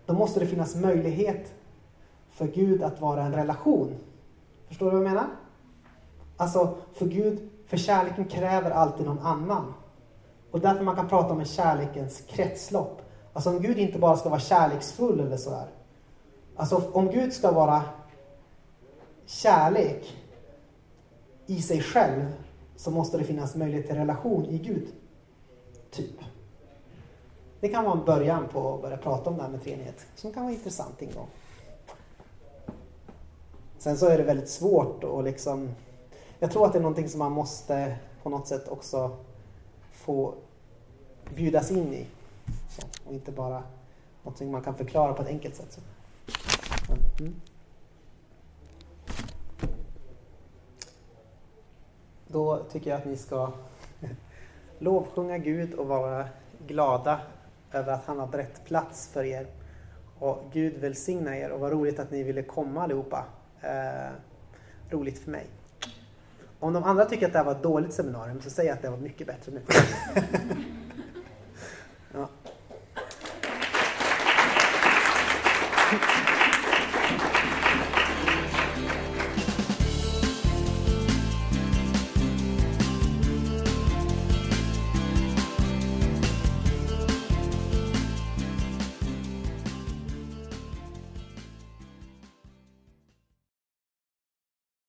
[0.06, 1.54] då måste det finnas möjlighet
[2.30, 3.94] för Gud att vara en relation.
[4.68, 5.26] Förstår du vad jag menar?
[6.36, 9.74] Alltså, för Gud, för kärleken kräver alltid någon annan.
[10.50, 13.02] Och därför man kan prata om en kärlekens kretslopp.
[13.32, 15.66] Alltså om Gud inte bara ska vara kärleksfull eller så här.
[16.56, 17.82] Alltså om Gud ska vara
[19.26, 20.16] kärlek
[21.46, 22.32] i sig själv
[22.76, 24.88] så måste det finnas möjlighet till relation i Gud.
[25.90, 26.16] Typ.
[27.60, 30.32] Det kan vara en början på att börja prata om det här med treenighet som
[30.32, 31.28] kan vara intressant ingång.
[33.78, 35.70] Sen så är det väldigt svårt att liksom
[36.42, 39.16] jag tror att det är någonting som man måste på något sätt också
[39.92, 40.34] få
[41.34, 42.06] bjudas in i.
[42.68, 43.62] Så, och inte bara
[44.22, 45.72] någonting man kan förklara på ett enkelt sätt.
[45.72, 45.80] Så.
[47.20, 47.40] Mm.
[52.26, 53.52] Då tycker jag att ni ska
[54.78, 56.28] lovsjunga Gud och vara
[56.66, 57.20] glada
[57.72, 59.46] över att han har berett plats för er.
[60.18, 63.24] Och Gud välsigna er och vad roligt att ni ville komma allihopa.
[63.60, 64.10] Eh,
[64.90, 65.46] roligt för mig.
[66.62, 68.82] Om de andra tycker att det här var ett dåligt seminarium så säger jag att
[68.82, 69.60] det var mycket bättre nu.